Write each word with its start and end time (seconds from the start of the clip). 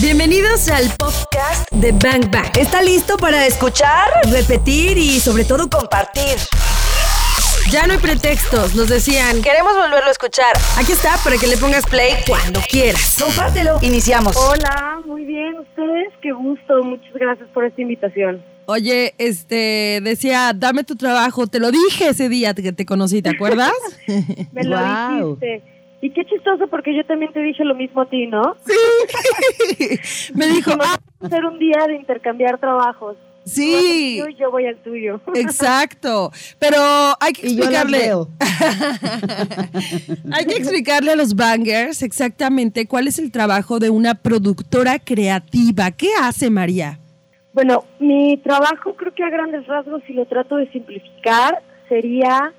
Bienvenidos 0.00 0.68
al 0.68 0.86
podcast 0.96 1.70
de 1.70 1.92
Bang 1.92 2.30
Bang. 2.30 2.56
¿Está 2.58 2.82
listo 2.82 3.18
para 3.18 3.46
escuchar, 3.46 4.08
repetir 4.30 4.96
y 4.96 5.20
sobre 5.20 5.44
todo 5.44 5.68
compartir? 5.68 6.38
Ya 7.70 7.86
no 7.86 7.92
hay 7.92 7.98
pretextos, 7.98 8.74
nos 8.74 8.88
decían. 8.88 9.42
Queremos 9.42 9.74
volverlo 9.74 10.08
a 10.08 10.10
escuchar. 10.10 10.54
Aquí 10.78 10.92
está 10.92 11.16
para 11.22 11.36
que 11.36 11.46
le 11.46 11.58
pongas 11.58 11.84
play 11.84 12.14
cuando 12.26 12.60
quieras. 12.68 13.16
Compártelo. 13.22 13.78
Iniciamos. 13.82 14.34
Hola, 14.36 15.00
muy 15.04 15.24
bien. 15.24 15.58
¿Ustedes? 15.58 16.08
Qué 16.22 16.32
gusto. 16.32 16.82
Muchas 16.82 17.12
gracias 17.12 17.48
por 17.50 17.66
esta 17.66 17.82
invitación. 17.82 18.42
Oye, 18.66 19.14
este, 19.18 20.00
decía, 20.02 20.52
dame 20.54 20.84
tu 20.84 20.96
trabajo. 20.96 21.46
Te 21.46 21.60
lo 21.60 21.70
dije 21.70 22.08
ese 22.08 22.30
día 22.30 22.54
que 22.54 22.72
te 22.72 22.86
conocí, 22.86 23.20
¿te 23.20 23.30
acuerdas? 23.30 23.72
Me 24.52 24.64
lo 24.64 24.78
dijiste. 24.78 25.71
Y 26.02 26.10
qué 26.10 26.24
chistoso 26.24 26.66
porque 26.66 26.94
yo 26.96 27.06
también 27.06 27.32
te 27.32 27.40
dije 27.40 27.64
lo 27.64 27.76
mismo 27.76 28.02
a 28.02 28.06
ti, 28.06 28.26
¿no? 28.26 28.56
Sí. 28.66 28.74
Me 30.34 30.48
dijo, 30.48 30.72
Vamos 30.72 30.88
ah, 30.88 30.98
a 31.20 31.26
hacer 31.26 31.44
un 31.44 31.60
día 31.60 31.78
de 31.86 31.94
intercambiar 31.94 32.58
trabajos. 32.58 33.16
sí. 33.44 34.18
Tú 34.18 34.24
vas 34.24 34.26
al 34.26 34.26
tuyo 34.26 34.28
y 34.28 34.34
yo 34.34 34.50
voy 34.50 34.66
al 34.66 34.76
tuyo. 34.78 35.20
Exacto, 35.36 36.32
pero 36.58 36.80
hay 37.20 37.32
que 37.32 37.46
Y 37.46 37.56
yo 37.56 37.62
explicarle, 37.62 37.98
hay 40.32 40.44
que 40.44 40.56
explicarle 40.56 41.12
a 41.12 41.16
los 41.16 41.36
bangers 41.36 42.02
exactamente 42.02 42.88
cuál 42.88 43.06
es 43.06 43.20
el 43.20 43.30
trabajo 43.30 43.78
de 43.78 43.90
una 43.90 44.16
productora 44.16 44.98
creativa. 44.98 45.92
¿Qué 45.92 46.08
hace 46.20 46.50
María? 46.50 46.98
Bueno, 47.52 47.84
mi 48.00 48.38
trabajo 48.38 48.96
creo 48.96 49.14
que 49.14 49.22
a 49.22 49.30
grandes 49.30 49.68
rasgos, 49.68 50.02
si 50.08 50.14
lo 50.14 50.26
trato 50.26 50.56
de 50.56 50.68
simplificar, 50.72 51.62
sería 51.88 52.52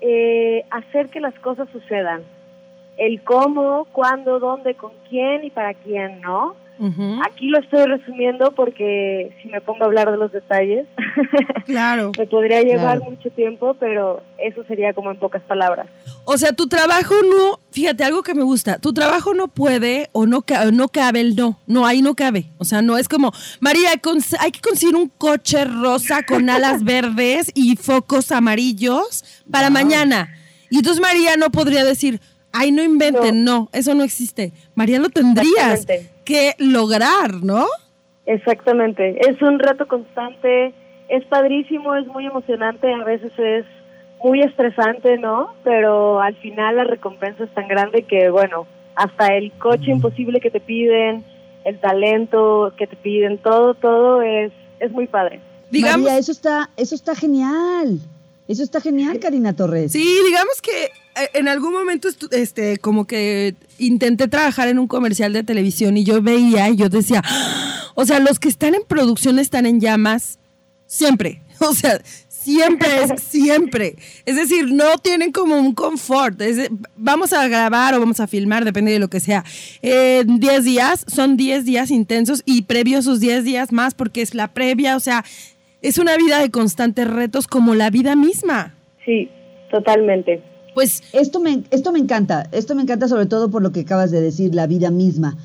eh, 0.00 0.62
hacer 0.70 1.08
que 1.08 1.18
las 1.18 1.34
cosas 1.40 1.68
sucedan. 1.72 2.22
El 2.96 3.22
cómo, 3.22 3.86
cuándo, 3.92 4.38
dónde, 4.38 4.74
con 4.74 4.92
quién 5.08 5.44
y 5.44 5.50
para 5.50 5.74
quién, 5.74 6.20
¿no? 6.20 6.54
Aquí 7.24 7.46
lo 7.48 7.60
estoy 7.60 7.84
resumiendo 7.86 8.50
porque 8.50 9.30
si 9.40 9.48
me 9.48 9.60
pongo 9.60 9.84
a 9.84 9.86
hablar 9.86 10.10
de 10.10 10.16
los 10.16 10.32
detalles, 10.32 10.86
Claro. 11.66 12.10
me 12.18 12.26
podría 12.26 12.62
llevar 12.62 12.98
Claro. 12.98 13.10
mucho 13.12 13.30
tiempo, 13.30 13.74
pero 13.78 14.22
eso 14.38 14.64
sería 14.64 14.92
como 14.92 15.12
en 15.12 15.16
pocas 15.18 15.40
palabras. 15.42 15.86
O 16.24 16.36
sea, 16.36 16.52
tu 16.52 16.66
trabajo 16.66 17.14
no, 17.22 17.60
fíjate, 17.70 18.02
algo 18.02 18.24
que 18.24 18.34
me 18.34 18.42
gusta, 18.42 18.78
tu 18.78 18.92
trabajo 18.92 19.34
no 19.34 19.46
puede 19.48 20.08
o 20.12 20.26
no, 20.26 20.44
no 20.72 20.88
cabe 20.88 21.20
el 21.20 21.36
no, 21.36 21.60
no, 21.68 21.86
ahí 21.86 22.02
no 22.02 22.16
cabe. 22.16 22.46
O 22.58 22.64
sea, 22.64 22.82
no 22.82 22.98
es 22.98 23.08
como, 23.08 23.32
María, 23.60 23.90
hay 24.40 24.50
que 24.50 24.60
conseguir 24.60 24.96
un 24.96 25.08
coche 25.16 25.64
rosa 25.64 26.24
con 26.24 26.50
alas 26.50 26.82
verdes 26.84 27.52
y 27.54 27.76
focos 27.76 28.32
amarillos 28.32 29.24
para 29.48 29.70
mañana. 29.70 30.34
Y 30.70 30.78
entonces 30.78 31.00
María 31.00 31.36
no 31.36 31.50
podría 31.50 31.84
decir, 31.84 32.20
ay, 32.54 32.70
no 32.70 32.82
inventen, 32.82 33.44
no, 33.44 33.68
eso 33.72 33.94
no 33.94 34.04
existe. 34.04 34.52
María 34.74 34.98
lo 34.98 35.10
tendrías 35.10 35.80
Exactamente. 35.80 36.10
que 36.24 36.54
lograr, 36.58 37.42
¿no? 37.42 37.66
Exactamente, 38.26 39.18
es 39.28 39.42
un 39.42 39.58
reto 39.58 39.86
constante, 39.86 40.72
es 41.08 41.24
padrísimo, 41.26 41.94
es 41.96 42.06
muy 42.06 42.24
emocionante, 42.24 42.90
a 42.94 43.04
veces 43.04 43.32
es 43.36 43.66
muy 44.22 44.40
estresante, 44.40 45.18
¿no? 45.18 45.52
Pero 45.64 46.20
al 46.20 46.34
final 46.36 46.76
la 46.76 46.84
recompensa 46.84 47.44
es 47.44 47.52
tan 47.52 47.68
grande 47.68 48.04
que, 48.04 48.30
bueno, 48.30 48.66
hasta 48.94 49.26
el 49.26 49.52
coche 49.52 49.90
imposible 49.90 50.40
que 50.40 50.50
te 50.50 50.60
piden, 50.60 51.24
el 51.64 51.78
talento 51.80 52.72
que 52.78 52.86
te 52.86 52.96
piden, 52.96 53.38
todo, 53.38 53.74
todo 53.74 54.22
es, 54.22 54.52
es 54.80 54.92
muy 54.92 55.06
padre. 55.06 55.40
Digamos, 55.70 56.04
María, 56.04 56.18
eso 56.18 56.32
está, 56.32 56.70
eso 56.76 56.94
está 56.94 57.14
genial. 57.14 57.98
Eso 58.46 58.62
está 58.62 58.80
genial, 58.80 59.18
Karina 59.20 59.54
Torres. 59.54 59.92
Sí, 59.92 60.06
digamos 60.26 60.60
que 60.60 60.84
eh, 60.84 61.30
en 61.34 61.48
algún 61.48 61.72
momento 61.72 62.08
este 62.30 62.76
como 62.78 63.06
que 63.06 63.54
intenté 63.78 64.28
trabajar 64.28 64.68
en 64.68 64.78
un 64.78 64.86
comercial 64.86 65.32
de 65.32 65.42
televisión 65.42 65.96
y 65.96 66.04
yo 66.04 66.20
veía 66.20 66.68
y 66.68 66.76
yo 66.76 66.88
decía, 66.88 67.22
"Ah", 67.24 67.90
o 67.94 68.04
sea, 68.04 68.20
los 68.20 68.38
que 68.38 68.48
están 68.48 68.74
en 68.74 68.82
producción 68.86 69.38
están 69.38 69.66
en 69.66 69.80
llamas 69.80 70.38
siempre. 70.86 71.40
O 71.60 71.72
sea, 71.72 72.02
siempre 72.28 72.88
es 73.04 73.22
siempre. 73.30 73.96
Es 74.26 74.36
decir, 74.36 74.70
no 74.72 74.98
tienen 74.98 75.32
como 75.32 75.56
un 75.56 75.72
confort. 75.72 76.40
Es 76.42 76.68
vamos 76.96 77.32
a 77.32 77.46
grabar 77.48 77.94
o 77.94 78.00
vamos 78.00 78.20
a 78.20 78.26
filmar, 78.26 78.64
depende 78.64 78.92
de 78.92 78.98
lo 78.98 79.08
que 79.08 79.20
sea. 79.20 79.44
En 79.80 80.40
10 80.40 80.64
días, 80.64 81.04
son 81.06 81.36
10 81.36 81.64
días 81.64 81.90
intensos 81.90 82.42
y 82.44 82.62
previo 82.62 82.96
a 82.98 83.00
esos 83.00 83.20
10 83.20 83.44
días 83.44 83.72
más 83.72 83.94
porque 83.94 84.20
es 84.20 84.34
la 84.34 84.48
previa, 84.52 84.96
o 84.96 85.00
sea, 85.00 85.24
es 85.84 85.98
una 85.98 86.16
vida 86.16 86.40
de 86.40 86.50
constantes 86.50 87.06
retos 87.06 87.46
como 87.46 87.74
la 87.74 87.90
vida 87.90 88.16
misma. 88.16 88.74
Sí, 89.04 89.28
totalmente. 89.70 90.42
Pues 90.72 91.02
Esto 91.12 91.40
me, 91.40 91.62
esto 91.70 91.92
me 91.92 91.98
encanta. 91.98 92.48
Esto 92.52 92.74
me 92.74 92.80
encanta 92.80 93.06
sobre 93.06 93.26
todo 93.26 93.50
por 93.50 93.60
lo 93.60 93.70
que 93.70 93.80
acabas 93.80 94.10
de 94.10 94.22
decir, 94.22 94.54
la 94.54 94.66
vida 94.66 94.90
misma. 94.90 95.36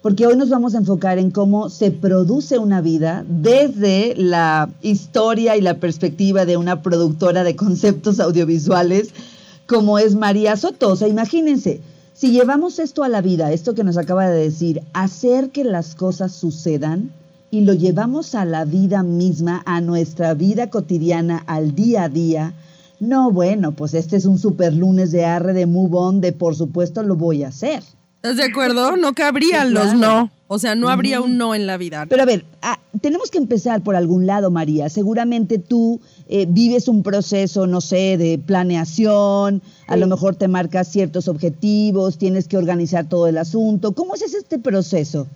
Porque 0.00 0.24
hoy 0.24 0.36
nos 0.36 0.50
vamos 0.50 0.76
a 0.76 0.78
enfocar 0.78 1.18
en 1.18 1.32
cómo 1.32 1.68
se 1.68 1.90
produce 1.90 2.58
una 2.58 2.80
vida 2.80 3.24
desde 3.28 4.14
la 4.16 4.70
historia 4.82 5.56
y 5.56 5.62
la 5.62 5.78
perspectiva 5.78 6.46
de 6.46 6.56
una 6.56 6.80
productora 6.80 7.42
de 7.42 7.56
conceptos 7.56 8.20
audiovisuales 8.20 9.12
como 9.66 9.98
es 9.98 10.14
María 10.14 10.56
Soto. 10.56 10.90
O 10.90 10.96
sea, 10.96 11.08
imagínense, 11.08 11.80
si 12.14 12.30
llevamos 12.30 12.78
esto 12.78 13.02
a 13.02 13.08
la 13.08 13.20
vida, 13.20 13.50
esto 13.50 13.74
que 13.74 13.82
nos 13.82 13.96
acaba 13.96 14.30
de 14.30 14.44
decir, 14.44 14.80
hacer 14.92 15.50
que 15.50 15.64
las 15.64 15.96
cosas 15.96 16.30
sucedan 16.30 17.10
y 17.50 17.62
lo 17.62 17.74
llevamos 17.74 18.34
a 18.34 18.44
la 18.44 18.64
vida 18.64 19.02
misma, 19.02 19.62
a 19.66 19.80
nuestra 19.80 20.34
vida 20.34 20.70
cotidiana, 20.70 21.42
al 21.46 21.74
día 21.74 22.04
a 22.04 22.08
día, 22.08 22.54
no, 23.00 23.30
bueno, 23.30 23.72
pues 23.72 23.94
este 23.94 24.16
es 24.16 24.24
un 24.24 24.38
super 24.38 24.74
lunes 24.74 25.12
de 25.12 25.24
arre 25.24 25.52
de 25.52 25.66
move 25.66 25.96
on, 25.96 26.20
de 26.20 26.32
por 26.32 26.56
supuesto 26.56 27.02
lo 27.02 27.14
voy 27.16 27.44
a 27.44 27.48
hacer. 27.48 27.82
¿Estás 28.16 28.36
de 28.36 28.44
acuerdo? 28.44 28.96
No 28.96 29.14
cabrían 29.14 29.68
Sí, 29.68 29.74
los 29.74 29.94
no. 29.94 30.30
O 30.48 30.58
sea, 30.58 30.74
no 30.74 30.88
habría 30.88 31.20
un 31.20 31.36
no 31.36 31.54
en 31.54 31.66
la 31.66 31.76
vida. 31.76 32.06
Pero 32.06 32.22
a 32.22 32.26
ver, 32.26 32.44
ah, 32.62 32.80
tenemos 33.00 33.30
que 33.30 33.38
empezar 33.38 33.82
por 33.82 33.94
algún 33.94 34.26
lado, 34.26 34.50
María. 34.50 34.88
Seguramente 34.88 35.58
tú 35.58 36.00
eh, 36.28 36.46
vives 36.48 36.88
un 36.88 37.02
proceso, 37.02 37.66
no 37.66 37.80
sé, 37.80 38.16
de 38.16 38.40
planeación, 38.44 39.62
a 39.86 39.96
lo 39.96 40.06
mejor 40.08 40.34
te 40.34 40.48
marcas 40.48 40.88
ciertos 40.88 41.28
objetivos, 41.28 42.18
tienes 42.18 42.48
que 42.48 42.56
organizar 42.56 43.08
todo 43.08 43.28
el 43.28 43.38
asunto. 43.38 43.92
¿Cómo 43.92 44.14
es 44.14 44.22
este 44.34 44.58
proceso? 44.58 45.28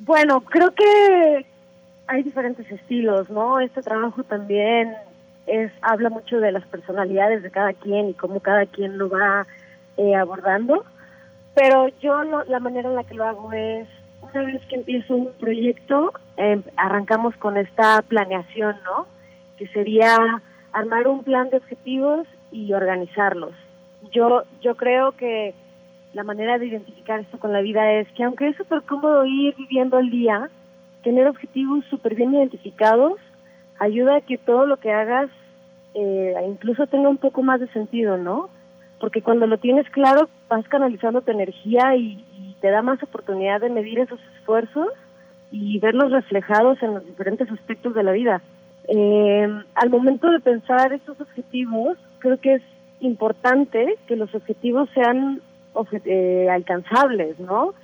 Bueno, 0.00 0.40
creo 0.42 0.70
que 0.72 1.46
hay 2.06 2.22
diferentes 2.22 2.70
estilos, 2.70 3.28
¿no? 3.30 3.60
Este 3.60 3.82
trabajo 3.82 4.22
también 4.24 4.94
es 5.46 5.70
habla 5.82 6.10
mucho 6.10 6.40
de 6.40 6.52
las 6.52 6.64
personalidades 6.66 7.42
de 7.42 7.50
cada 7.50 7.72
quien 7.72 8.08
y 8.08 8.14
cómo 8.14 8.40
cada 8.40 8.66
quien 8.66 8.98
lo 8.98 9.08
va 9.08 9.46
eh, 9.96 10.14
abordando. 10.14 10.84
Pero 11.54 11.88
yo 12.00 12.22
lo- 12.24 12.44
la 12.44 12.60
manera 12.60 12.88
en 12.88 12.96
la 12.96 13.04
que 13.04 13.14
lo 13.14 13.24
hago 13.24 13.52
es, 13.52 13.86
una 14.22 14.44
vez 14.44 14.64
que 14.66 14.76
empiezo 14.76 15.14
un 15.16 15.32
proyecto, 15.38 16.12
em, 16.36 16.62
arrancamos 16.76 17.36
con 17.36 17.56
esta 17.56 18.00
planeación, 18.02 18.76
¿no? 18.84 19.06
Que 19.58 19.66
sería 19.68 20.16
armar 20.72 21.08
un 21.08 21.22
plan 21.24 21.50
de 21.50 21.58
objetivos 21.58 22.26
y 22.52 22.72
organizarlos. 22.72 23.52
Yo, 24.12 24.44
yo 24.62 24.76
creo 24.76 25.12
que 25.12 25.52
la 26.12 26.24
manera 26.24 26.58
de 26.58 26.66
identificar 26.66 27.20
esto 27.20 27.38
con 27.38 27.52
la 27.52 27.60
vida 27.60 27.92
es 27.92 28.08
que 28.12 28.24
aunque 28.24 28.48
es 28.48 28.56
súper 28.56 28.82
cómodo 28.82 29.24
ir 29.24 29.54
viviendo 29.56 29.98
el 29.98 30.10
día, 30.10 30.50
tener 31.02 31.26
objetivos 31.28 31.84
súper 31.86 32.14
bien 32.14 32.34
identificados 32.34 33.14
ayuda 33.78 34.16
a 34.16 34.20
que 34.20 34.36
todo 34.36 34.66
lo 34.66 34.76
que 34.78 34.92
hagas 34.92 35.30
eh, 35.94 36.34
incluso 36.48 36.86
tenga 36.86 37.08
un 37.08 37.16
poco 37.16 37.42
más 37.42 37.60
de 37.60 37.68
sentido, 37.68 38.16
¿no? 38.16 38.50
Porque 38.98 39.22
cuando 39.22 39.46
lo 39.46 39.58
tienes 39.58 39.88
claro 39.90 40.28
vas 40.48 40.66
canalizando 40.68 41.22
tu 41.22 41.30
energía 41.30 41.96
y, 41.96 42.24
y 42.36 42.56
te 42.60 42.70
da 42.70 42.82
más 42.82 43.02
oportunidad 43.02 43.60
de 43.60 43.70
medir 43.70 44.00
esos 44.00 44.20
esfuerzos 44.36 44.88
y 45.50 45.78
verlos 45.78 46.12
reflejados 46.12 46.82
en 46.82 46.94
los 46.94 47.06
diferentes 47.06 47.50
aspectos 47.50 47.94
de 47.94 48.02
la 48.02 48.12
vida. 48.12 48.42
Eh, 48.88 49.48
al 49.74 49.90
momento 49.90 50.30
de 50.30 50.40
pensar 50.40 50.92
estos 50.92 51.20
objetivos, 51.20 51.96
creo 52.18 52.38
que 52.38 52.54
es 52.54 52.62
importante 53.00 53.96
que 54.06 54.16
los 54.16 54.34
objetivos 54.34 54.88
sean 54.94 55.40
eh, 56.04 56.48
alcanzables, 56.50 57.38
¿no? 57.38 57.74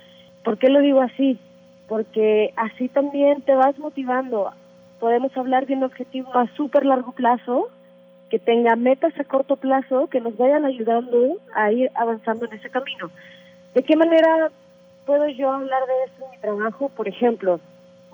¿Por 0.43 0.57
qué 0.57 0.69
lo 0.69 0.81
digo 0.81 1.01
así? 1.01 1.39
Porque 1.87 2.53
así 2.55 2.89
también 2.89 3.41
te 3.41 3.55
vas 3.55 3.77
motivando. 3.79 4.51
Podemos 4.99 5.35
hablar 5.37 5.65
de 5.65 5.75
un 5.75 5.83
objetivo 5.83 6.33
a 6.35 6.47
súper 6.55 6.85
largo 6.85 7.11
plazo, 7.11 7.69
que 8.29 8.39
tenga 8.39 8.75
metas 8.75 9.17
a 9.19 9.23
corto 9.23 9.55
plazo, 9.55 10.07
que 10.07 10.19
nos 10.19 10.37
vayan 10.37 10.65
ayudando 10.65 11.37
a 11.55 11.71
ir 11.71 11.91
avanzando 11.95 12.45
en 12.45 12.53
ese 12.53 12.69
camino. 12.69 13.09
¿De 13.73 13.83
qué 13.83 13.95
manera 13.95 14.51
puedo 15.05 15.27
yo 15.29 15.51
hablar 15.51 15.81
de 15.85 15.93
esto 16.05 16.25
en 16.25 16.31
mi 16.31 16.37
trabajo? 16.37 16.89
Por 16.89 17.07
ejemplo, 17.07 17.59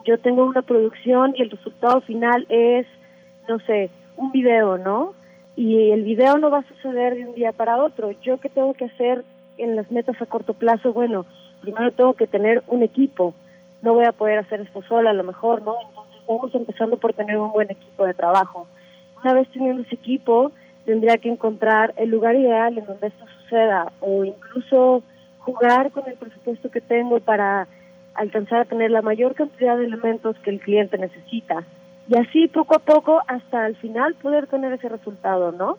yo 0.06 0.18
tengo 0.20 0.46
una 0.46 0.62
producción 0.62 1.34
y 1.38 1.42
el 1.42 1.50
resultado 1.50 2.02
final 2.02 2.46
es, 2.50 2.86
no 3.48 3.60
sé, 3.60 3.90
un 4.18 4.32
video, 4.32 4.78
¿no? 4.78 5.14
Y 5.56 5.92
el 5.92 6.04
video 6.04 6.38
no 6.38 6.50
va 6.50 6.60
a 6.60 6.68
suceder 6.68 7.16
de 7.16 7.26
un 7.26 7.36
día 7.36 7.52
para 7.52 7.78
otro. 7.78 8.12
¿Yo 8.22 8.40
qué 8.40 8.50
tengo 8.50 8.74
que 8.74 8.86
hacer 8.86 9.24
en 9.58 9.76
las 9.76 9.92
metas 9.92 10.22
a 10.22 10.26
corto 10.26 10.54
plazo? 10.54 10.94
Bueno, 10.94 11.26
primero 11.62 11.92
tengo 11.92 12.14
que 12.14 12.28
tener 12.28 12.64
un 12.68 12.84
equipo. 12.84 13.34
No 13.82 13.94
voy 13.94 14.06
a 14.06 14.12
poder 14.12 14.40
hacer 14.40 14.62
esto 14.62 14.82
sola, 14.84 15.12
a 15.12 15.14
lo 15.14 15.24
mejor, 15.24 15.62
¿no? 15.62 15.76
Entonces 15.90 16.22
vamos 16.28 16.56
empezando 16.56 16.98
por 16.98 17.14
tener 17.14 17.38
un 17.38 17.52
buen 17.52 17.72
equipo 17.72 18.06
de 18.06 18.14
trabajo. 18.14 18.68
Una 19.24 19.34
vez 19.34 19.48
teniendo 19.50 19.84
ese 19.84 19.96
equipo, 19.96 20.52
tendría 20.86 21.18
que 21.18 21.30
encontrar 21.30 21.94
el 21.98 22.10
lugar 22.10 22.36
ideal 22.36 22.78
en 22.78 22.86
donde 22.86 23.08
esto 23.08 23.26
suceda 23.42 23.92
o 24.02 24.26
incluso 24.26 25.04
jugar 25.40 25.92
con 25.92 26.08
el 26.08 26.16
presupuesto 26.16 26.70
que 26.72 26.82
tengo 26.82 27.20
para 27.20 27.68
alcanzar 28.14 28.62
a 28.62 28.66
tener 28.66 28.92
la 28.92 29.02
mayor 29.02 29.34
cantidad 29.36 29.78
de 29.78 29.86
elementos 29.86 30.38
que 30.40 30.50
el 30.50 30.60
cliente 30.60 30.98
necesita. 30.98 31.64
Y 32.08 32.18
así 32.18 32.48
poco 32.48 32.76
a 32.76 32.80
poco 32.80 33.22
hasta 33.28 33.66
al 33.66 33.76
final 33.78 34.16
poder 34.16 34.48
tener 34.48 34.74
ese 34.74 34.90
resultado, 34.90 35.52
¿no? 35.52 35.78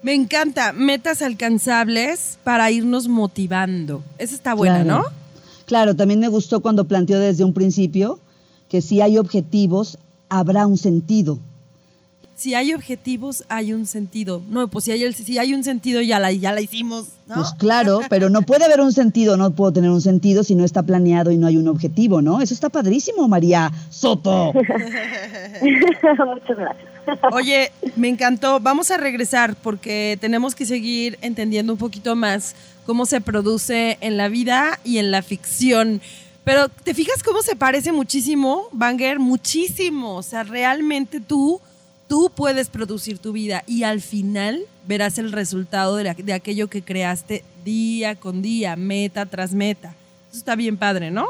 Me 0.00 0.14
encanta, 0.14 0.72
metas 0.72 1.22
alcanzables 1.22 2.38
para 2.44 2.70
irnos 2.70 3.08
motivando. 3.08 4.02
Esa 4.18 4.34
está 4.34 4.54
buena. 4.54 4.84
¿no? 4.84 5.04
Claro, 5.66 5.96
también 5.96 6.20
me 6.20 6.28
gustó 6.28 6.60
cuando 6.60 6.84
planteó 6.84 7.18
desde 7.18 7.44
un 7.44 7.52
principio 7.52 8.20
que 8.68 8.80
si 8.80 9.00
hay 9.00 9.18
objetivos, 9.18 9.98
habrá 10.28 10.66
un 10.66 10.78
sentido. 10.78 11.38
Si 12.38 12.54
hay 12.54 12.72
objetivos, 12.72 13.42
hay 13.48 13.72
un 13.72 13.84
sentido. 13.84 14.40
No, 14.48 14.68
pues 14.68 14.84
si 14.84 14.92
hay, 14.92 15.02
el- 15.02 15.12
si 15.12 15.38
hay 15.38 15.54
un 15.54 15.64
sentido, 15.64 16.00
ya 16.00 16.20
la, 16.20 16.30
ya 16.30 16.52
la 16.52 16.60
hicimos, 16.60 17.06
¿no? 17.26 17.34
Pues 17.34 17.48
claro, 17.58 17.98
pero 18.08 18.30
no 18.30 18.42
puede 18.42 18.64
haber 18.64 18.80
un 18.80 18.92
sentido, 18.92 19.36
no 19.36 19.50
puedo 19.50 19.72
tener 19.72 19.90
un 19.90 20.00
sentido 20.00 20.44
si 20.44 20.54
no 20.54 20.64
está 20.64 20.84
planeado 20.84 21.32
y 21.32 21.36
no 21.36 21.48
hay 21.48 21.56
un 21.56 21.66
objetivo, 21.66 22.22
¿no? 22.22 22.40
Eso 22.40 22.54
está 22.54 22.68
padrísimo, 22.68 23.26
María 23.26 23.72
Soto. 23.90 24.52
Muchas 25.62 26.56
gracias. 26.56 26.88
Oye, 27.32 27.72
me 27.96 28.08
encantó. 28.08 28.60
Vamos 28.60 28.90
a 28.90 28.96
regresar 28.98 29.56
porque 29.56 30.16
tenemos 30.20 30.54
que 30.54 30.64
seguir 30.66 31.18
entendiendo 31.22 31.72
un 31.72 31.78
poquito 31.78 32.14
más 32.14 32.54
cómo 32.86 33.06
se 33.06 33.20
produce 33.20 33.98
en 34.00 34.16
la 34.16 34.28
vida 34.28 34.78
y 34.84 34.98
en 34.98 35.10
la 35.10 35.22
ficción. 35.22 36.00
Pero 36.44 36.68
¿te 36.68 36.94
fijas 36.94 37.22
cómo 37.22 37.42
se 37.42 37.56
parece 37.56 37.92
muchísimo, 37.92 38.68
Banger? 38.72 39.18
Muchísimo. 39.18 40.16
O 40.16 40.22
sea, 40.22 40.44
realmente 40.44 41.20
tú, 41.20 41.60
tú 42.08 42.30
puedes 42.34 42.68
producir 42.68 43.18
tu 43.18 43.32
vida 43.32 43.62
y 43.66 43.82
al 43.84 44.00
final 44.00 44.60
verás 44.86 45.18
el 45.18 45.30
resultado 45.32 45.96
de, 45.96 46.04
la- 46.04 46.14
de 46.14 46.32
aquello 46.32 46.68
que 46.68 46.82
creaste 46.82 47.44
día 47.64 48.16
con 48.16 48.42
día, 48.42 48.74
meta 48.76 49.26
tras 49.26 49.52
meta. 49.52 49.94
Eso 50.30 50.38
está 50.38 50.56
bien 50.56 50.76
padre, 50.78 51.10
¿no? 51.10 51.26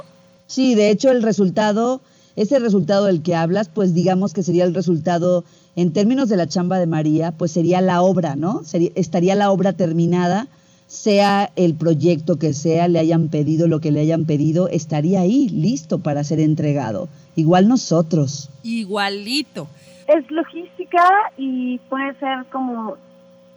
Sí, 0.46 0.74
de 0.74 0.90
hecho 0.90 1.10
el 1.10 1.22
resultado, 1.22 2.00
ese 2.36 2.58
resultado 2.58 3.06
del 3.06 3.22
que 3.22 3.34
hablas, 3.34 3.68
pues 3.68 3.92
digamos 3.92 4.32
que 4.32 4.42
sería 4.42 4.64
el 4.64 4.74
resultado, 4.74 5.44
en 5.76 5.92
términos 5.92 6.28
de 6.28 6.36
la 6.36 6.46
chamba 6.48 6.78
de 6.78 6.86
María, 6.86 7.32
pues 7.32 7.50
sería 7.52 7.80
la 7.80 8.00
obra, 8.02 8.34
¿no? 8.36 8.62
Sería, 8.64 8.90
estaría 8.94 9.34
la 9.34 9.50
obra 9.50 9.72
terminada, 9.72 10.48
sea 10.86 11.52
el 11.56 11.74
proyecto 11.74 12.38
que 12.38 12.54
sea, 12.54 12.88
le 12.88 12.98
hayan 12.98 13.28
pedido 13.28 13.68
lo 13.68 13.80
que 13.80 13.90
le 13.92 14.00
hayan 14.00 14.24
pedido, 14.24 14.68
estaría 14.68 15.20
ahí, 15.20 15.48
listo 15.50 15.98
para 15.98 16.24
ser 16.24 16.40
entregado. 16.40 17.08
Igual 17.36 17.68
nosotros. 17.68 18.48
Igualito. 18.62 19.68
Es 20.08 20.30
logística 20.30 21.04
y 21.36 21.78
puede 21.90 22.14
ser 22.14 22.46
como 22.50 22.96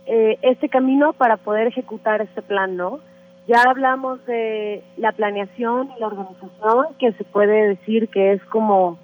eh, 0.05 0.37
este 0.41 0.67
camino 0.67 1.13
para 1.13 1.37
poder 1.37 1.67
ejecutar 1.67 2.21
este 2.21 2.41
plan, 2.41 2.75
¿no? 2.75 2.99
Ya 3.47 3.63
hablamos 3.63 4.23
de 4.25 4.83
la 4.97 5.13
planeación 5.13 5.89
y 5.95 5.99
la 5.99 6.07
organización, 6.07 6.87
que 6.99 7.13
se 7.13 7.23
puede 7.23 7.69
decir 7.69 8.09
que 8.09 8.33
es 8.33 8.43
como 8.45 8.99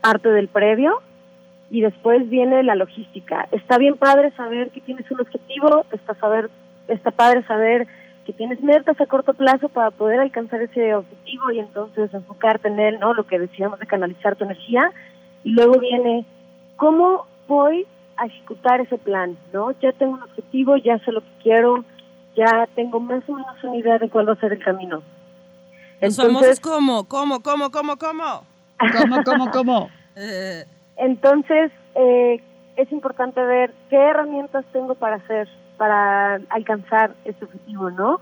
parte 0.00 0.28
del 0.28 0.48
previo, 0.48 1.00
y 1.70 1.82
después 1.82 2.28
viene 2.28 2.62
la 2.64 2.74
logística. 2.74 3.46
Está 3.52 3.78
bien 3.78 3.96
padre 3.96 4.32
saber 4.32 4.70
que 4.70 4.80
tienes 4.80 5.08
un 5.10 5.20
objetivo, 5.20 5.84
está 5.92 6.14
saber, 6.14 6.50
está 6.88 7.12
padre 7.12 7.44
saber 7.44 7.86
que 8.26 8.32
tienes 8.32 8.60
metas 8.60 9.00
a 9.00 9.06
corto 9.06 9.34
plazo 9.34 9.68
para 9.68 9.92
poder 9.92 10.18
alcanzar 10.18 10.62
ese 10.62 10.94
objetivo 10.94 11.50
y 11.52 11.60
entonces 11.60 12.12
enfocarte 12.12 12.68
en 12.68 12.80
él, 12.80 12.98
¿no? 12.98 13.14
Lo 13.14 13.24
que 13.24 13.38
decíamos 13.38 13.78
de 13.78 13.86
canalizar 13.86 14.36
tu 14.36 14.44
energía. 14.44 14.90
Y 15.44 15.52
luego 15.52 15.78
viene 15.78 16.26
cómo 16.78 17.26
voy 17.46 17.86
a 18.16 18.26
ejecutar 18.26 18.80
ese 18.80 18.96
plan, 18.96 19.36
¿no? 19.52 19.72
Ya 19.80 19.92
tengo 19.92 20.14
un 20.14 20.22
objetivo, 20.22 20.76
ya 20.78 20.98
sé 21.00 21.12
lo 21.12 21.20
que 21.20 21.42
quiero, 21.42 21.84
ya 22.34 22.66
tengo 22.74 22.98
más 23.00 23.22
o 23.28 23.34
menos 23.34 23.62
una 23.62 23.76
idea 23.76 23.98
de 23.98 24.08
cuál 24.08 24.28
va 24.28 24.32
a 24.32 24.40
ser 24.40 24.52
el 24.54 24.64
camino. 24.64 25.02
Los 26.00 26.16
famosos 26.16 26.60
cómo, 26.60 27.04
cómo, 27.04 27.40
cómo, 27.40 27.70
cómo, 27.70 27.96
cómo. 27.96 28.44
¿Cómo, 28.78 29.22
cómo, 29.24 29.50
cómo? 29.50 29.90
Eh, 30.20 30.64
Entonces, 30.96 31.70
eh, 31.94 32.42
es 32.74 32.90
importante 32.90 33.40
ver 33.40 33.72
qué 33.88 33.96
herramientas 33.96 34.64
tengo 34.72 34.96
para 34.96 35.14
hacer, 35.14 35.48
para 35.76 36.40
alcanzar 36.48 37.14
este 37.24 37.44
objetivo, 37.44 37.88
¿no? 37.92 38.18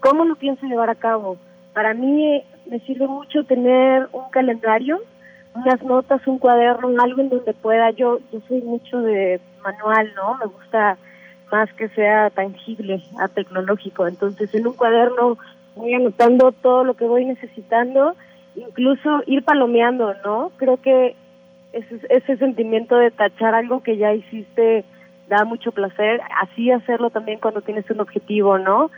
¿Cómo 0.00 0.26
lo 0.26 0.36
pienso 0.36 0.66
llevar 0.66 0.90
a 0.90 0.94
cabo? 0.94 1.38
Para 1.72 1.94
mí 1.94 2.44
me 2.66 2.80
sirve 2.80 3.06
mucho 3.06 3.44
tener 3.44 4.10
un 4.12 4.28
calendario, 4.28 5.00
unas 5.58 5.82
notas, 5.82 6.26
un 6.26 6.38
cuaderno, 6.38 6.88
algo 7.00 7.20
en 7.20 7.28
donde 7.28 7.52
pueda. 7.54 7.90
Yo, 7.90 8.18
yo 8.32 8.40
soy 8.48 8.62
mucho 8.62 9.00
de 9.00 9.40
manual, 9.62 10.12
¿no? 10.14 10.36
Me 10.38 10.46
gusta 10.46 10.96
más 11.50 11.72
que 11.74 11.88
sea 11.90 12.30
tangible 12.30 13.02
a 13.20 13.28
tecnológico. 13.28 14.06
Entonces, 14.06 14.54
en 14.54 14.66
un 14.66 14.74
cuaderno 14.74 15.38
voy 15.76 15.94
anotando 15.94 16.52
todo 16.52 16.84
lo 16.84 16.94
que 16.94 17.04
voy 17.04 17.24
necesitando, 17.24 18.14
incluso 18.56 19.22
ir 19.26 19.44
palomeando, 19.44 20.14
¿no? 20.24 20.50
Creo 20.56 20.78
que 20.78 21.16
ese, 21.72 22.00
ese 22.08 22.36
sentimiento 22.36 22.96
de 22.96 23.10
tachar 23.10 23.54
algo 23.54 23.82
que 23.82 23.96
ya 23.96 24.12
hiciste 24.14 24.84
da 25.28 25.44
mucho 25.44 25.72
placer, 25.72 26.20
así 26.40 26.70
hacerlo 26.70 27.10
también 27.10 27.38
cuando 27.38 27.60
tienes 27.60 27.88
un 27.90 28.00
objetivo, 28.00 28.58
¿no? 28.58 28.90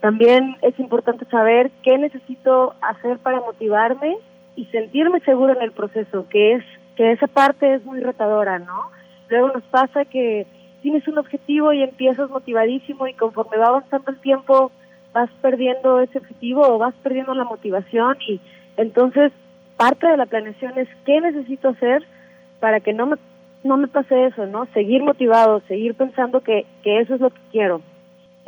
También 0.00 0.56
es 0.62 0.78
importante 0.78 1.24
saber 1.26 1.70
qué 1.82 1.96
necesito 1.96 2.74
hacer 2.80 3.18
para 3.18 3.40
motivarme 3.40 4.16
y 4.56 4.64
sentirme 4.66 5.20
seguro 5.20 5.54
en 5.54 5.62
el 5.62 5.72
proceso, 5.72 6.26
que 6.28 6.54
es 6.54 6.64
que 6.96 7.12
esa 7.12 7.26
parte 7.26 7.74
es 7.74 7.84
muy 7.84 8.00
retadora, 8.00 8.58
¿no? 8.58 8.90
Luego 9.28 9.48
nos 9.48 9.62
pasa 9.64 10.04
que 10.04 10.46
tienes 10.82 11.06
un 11.08 11.18
objetivo 11.18 11.72
y 11.72 11.82
empiezas 11.82 12.30
motivadísimo 12.30 13.06
y 13.06 13.14
conforme 13.14 13.58
va 13.58 13.66
avanzando 13.66 14.10
el 14.10 14.18
tiempo 14.20 14.72
vas 15.12 15.30
perdiendo 15.40 16.00
ese 16.00 16.18
objetivo 16.18 16.62
o 16.62 16.78
vas 16.78 16.94
perdiendo 17.02 17.34
la 17.34 17.44
motivación 17.44 18.16
y 18.26 18.40
entonces 18.76 19.32
parte 19.76 20.06
de 20.06 20.16
la 20.16 20.26
planeación 20.26 20.78
es 20.78 20.88
qué 21.04 21.20
necesito 21.20 21.68
hacer 21.70 22.04
para 22.60 22.80
que 22.80 22.92
no 22.92 23.06
me 23.06 23.16
no 23.64 23.76
me 23.76 23.88
pase 23.88 24.26
eso, 24.26 24.46
¿no? 24.46 24.66
Seguir 24.72 25.02
motivado, 25.02 25.60
seguir 25.66 25.94
pensando 25.94 26.40
que, 26.40 26.66
que 26.82 27.00
eso 27.00 27.14
es 27.14 27.20
lo 27.20 27.30
que 27.30 27.40
quiero. 27.50 27.80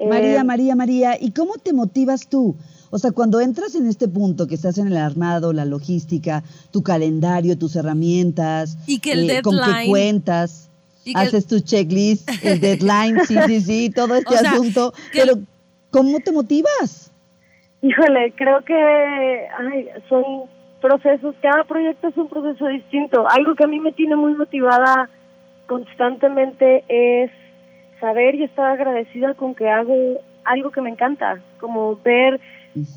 María, 0.06 0.40
Eh, 0.40 0.44
María, 0.44 0.74
María, 0.76 1.16
¿y 1.20 1.32
cómo 1.32 1.54
te 1.54 1.72
motivas 1.72 2.28
tú? 2.28 2.56
O 2.90 2.98
sea, 2.98 3.10
cuando 3.12 3.40
entras 3.40 3.74
en 3.74 3.86
este 3.86 4.08
punto 4.08 4.46
que 4.46 4.54
estás 4.54 4.78
en 4.78 4.86
el 4.86 4.96
armado, 4.96 5.52
la 5.52 5.64
logística, 5.64 6.42
tu 6.70 6.82
calendario, 6.82 7.58
tus 7.58 7.76
herramientas, 7.76 8.78
Y 8.86 8.98
que 9.00 9.12
el 9.12 9.42
con 9.42 9.56
qué 9.56 9.88
cuentas, 9.90 10.70
y 11.04 11.12
que 11.12 11.20
el- 11.20 11.26
haces 11.28 11.46
tu 11.46 11.60
checklist, 11.60 12.28
el 12.42 12.60
deadline, 12.60 13.18
sí, 13.26 13.36
sí, 13.46 13.60
sí, 13.60 13.90
todo 13.90 14.14
este 14.14 14.34
O 14.34 14.38
sea, 14.38 14.52
asunto, 14.52 14.92
que- 15.12 15.20
pero 15.20 15.34
¿cómo 15.90 16.20
te 16.20 16.32
motivas? 16.32 17.10
Híjole, 17.82 18.32
creo 18.36 18.64
que 18.64 18.74
ay, 18.74 19.86
son 20.08 20.24
procesos, 20.80 21.34
cada 21.42 21.64
proyecto 21.64 22.08
es 22.08 22.16
un 22.16 22.28
proceso 22.28 22.66
distinto. 22.68 23.28
Algo 23.28 23.54
que 23.54 23.64
a 23.64 23.66
mí 23.68 23.78
me 23.80 23.92
tiene 23.92 24.16
muy 24.16 24.34
motivada 24.34 25.08
constantemente 25.66 26.84
es 26.88 27.30
saber 28.00 28.34
y 28.34 28.44
estar 28.44 28.72
agradecida 28.72 29.34
con 29.34 29.54
que 29.54 29.68
hago 29.68 29.94
algo 30.44 30.70
que 30.70 30.80
me 30.80 30.90
encanta, 30.90 31.40
como 31.60 31.96
ver, 31.96 32.40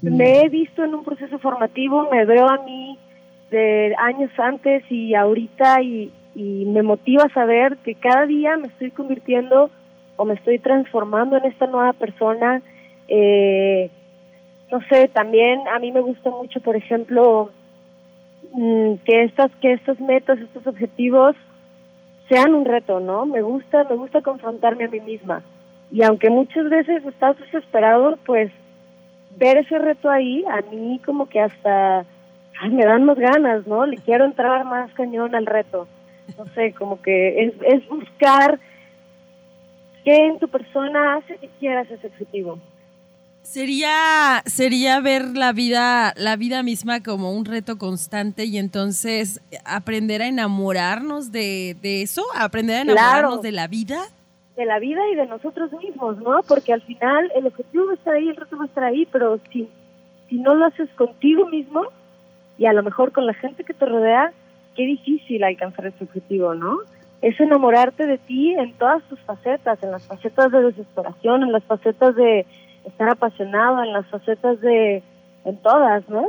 me 0.01 0.41
he 0.41 0.49
visto 0.49 0.83
en 0.83 0.93
un 0.93 1.03
proceso 1.03 1.37
formativo, 1.39 2.07
me 2.09 2.25
veo 2.25 2.47
a 2.47 2.63
mí 2.63 2.97
de 3.49 3.93
años 3.97 4.31
antes 4.37 4.83
y 4.89 5.13
ahorita 5.13 5.81
y, 5.81 6.11
y 6.35 6.65
me 6.65 6.83
motiva 6.83 7.27
saber 7.33 7.77
que 7.77 7.95
cada 7.95 8.25
día 8.25 8.55
me 8.57 8.67
estoy 8.67 8.91
convirtiendo 8.91 9.69
o 10.15 10.25
me 10.25 10.35
estoy 10.35 10.59
transformando 10.59 11.37
en 11.37 11.45
esta 11.45 11.67
nueva 11.67 11.93
persona. 11.93 12.61
Eh, 13.07 13.89
no 14.71 14.79
sé, 14.89 15.09
también 15.09 15.67
a 15.67 15.79
mí 15.79 15.91
me 15.91 15.99
gusta 15.99 16.29
mucho, 16.29 16.61
por 16.61 16.75
ejemplo, 16.75 17.51
mm, 18.53 18.93
que 19.03 19.23
estas 19.23 19.51
que 19.61 19.73
estas 19.73 19.99
metas, 19.99 20.39
estos 20.39 20.65
objetivos 20.65 21.35
sean 22.31 22.55
un 22.55 22.63
reto, 22.63 23.01
¿no? 23.01 23.25
Me 23.25 23.41
gusta, 23.41 23.83
me 23.83 23.97
gusta 23.97 24.21
confrontarme 24.21 24.85
a 24.85 24.87
mí 24.87 25.01
misma. 25.01 25.43
Y 25.91 26.01
aunque 26.03 26.29
muchas 26.29 26.69
veces 26.69 27.05
estás 27.05 27.37
desesperado, 27.37 28.17
pues 28.25 28.49
ver 29.35 29.57
ese 29.57 29.77
reto 29.77 30.09
ahí, 30.09 30.45
a 30.49 30.61
mí 30.73 31.01
como 31.05 31.27
que 31.27 31.41
hasta 31.41 32.05
me 32.71 32.85
dan 32.85 33.03
más 33.03 33.17
ganas, 33.17 33.67
¿no? 33.67 33.85
Le 33.85 33.97
quiero 33.97 34.23
entrar 34.23 34.63
más 34.63 34.93
cañón 34.93 35.35
al 35.35 35.45
reto. 35.45 35.89
No 36.37 36.45
sé, 36.53 36.71
como 36.71 37.01
que 37.01 37.43
es, 37.43 37.53
es 37.65 37.89
buscar 37.89 38.59
qué 40.05 40.15
en 40.27 40.39
tu 40.39 40.47
persona 40.47 41.15
hace 41.15 41.35
que 41.37 41.49
quieras 41.59 41.91
ese 41.91 42.07
objetivo. 42.07 42.59
Sería, 43.43 44.43
sería 44.45 44.99
ver 45.01 45.25
la 45.35 45.51
vida, 45.51 46.13
la 46.15 46.35
vida 46.37 46.63
misma 46.63 47.01
como 47.03 47.33
un 47.33 47.43
reto 47.45 47.77
constante 47.77 48.45
y 48.45 48.57
entonces 48.57 49.41
aprender 49.65 50.21
a 50.21 50.27
enamorarnos 50.27 51.31
de, 51.31 51.75
de 51.81 52.01
eso, 52.01 52.23
aprender 52.35 52.77
a 52.77 52.81
enamorarnos 52.81 53.21
Claro. 53.21 53.41
de 53.41 53.51
la 53.51 53.67
vida. 53.67 53.99
de 54.55 54.65
la 54.65 54.79
vida 54.79 55.01
y 55.11 55.15
de 55.15 55.25
nosotros 55.25 55.71
mismos, 55.73 56.17
¿no? 56.19 56.41
Porque 56.47 56.71
al 56.71 56.81
final 56.83 57.31
el 57.35 57.47
objetivo 57.47 57.87
va 57.87 57.91
a 57.93 57.95
estar 57.95 58.13
ahí, 58.13 58.29
el 58.29 58.35
reto 58.35 58.57
va 58.57 58.63
a 58.63 58.67
estar 58.67 58.83
ahí, 58.83 59.07
pero 59.11 59.39
si, 59.51 59.67
si 60.29 60.35
no 60.35 60.53
lo 60.53 60.65
haces 60.65 60.89
contigo 60.91 61.47
mismo 61.47 61.81
y 62.59 62.67
a 62.67 62.73
lo 62.73 62.83
mejor 62.83 63.11
con 63.11 63.25
la 63.25 63.33
gente 63.33 63.63
que 63.63 63.73
te 63.73 63.85
rodea, 63.85 64.31
qué 64.75 64.83
difícil 64.85 65.43
alcanzar 65.43 65.87
ese 65.87 66.03
objetivo, 66.03 66.53
¿no? 66.53 66.77
Es 67.23 67.39
enamorarte 67.39 68.05
de 68.05 68.17
ti 68.19 68.53
en 68.53 68.73
todas 68.73 69.01
tus 69.09 69.19
facetas, 69.21 69.81
en 69.83 69.91
las 69.91 70.05
facetas 70.05 70.51
de 70.51 70.61
desesperación, 70.61 71.43
en 71.43 71.51
las 71.51 71.63
facetas 71.63 72.15
de 72.15 72.45
estar 72.85 73.09
apasionado, 73.09 73.83
en 73.83 73.93
las 73.93 74.05
facetas 74.07 74.59
de, 74.61 75.03
en 75.45 75.57
todas, 75.57 76.07
¿no? 76.09 76.27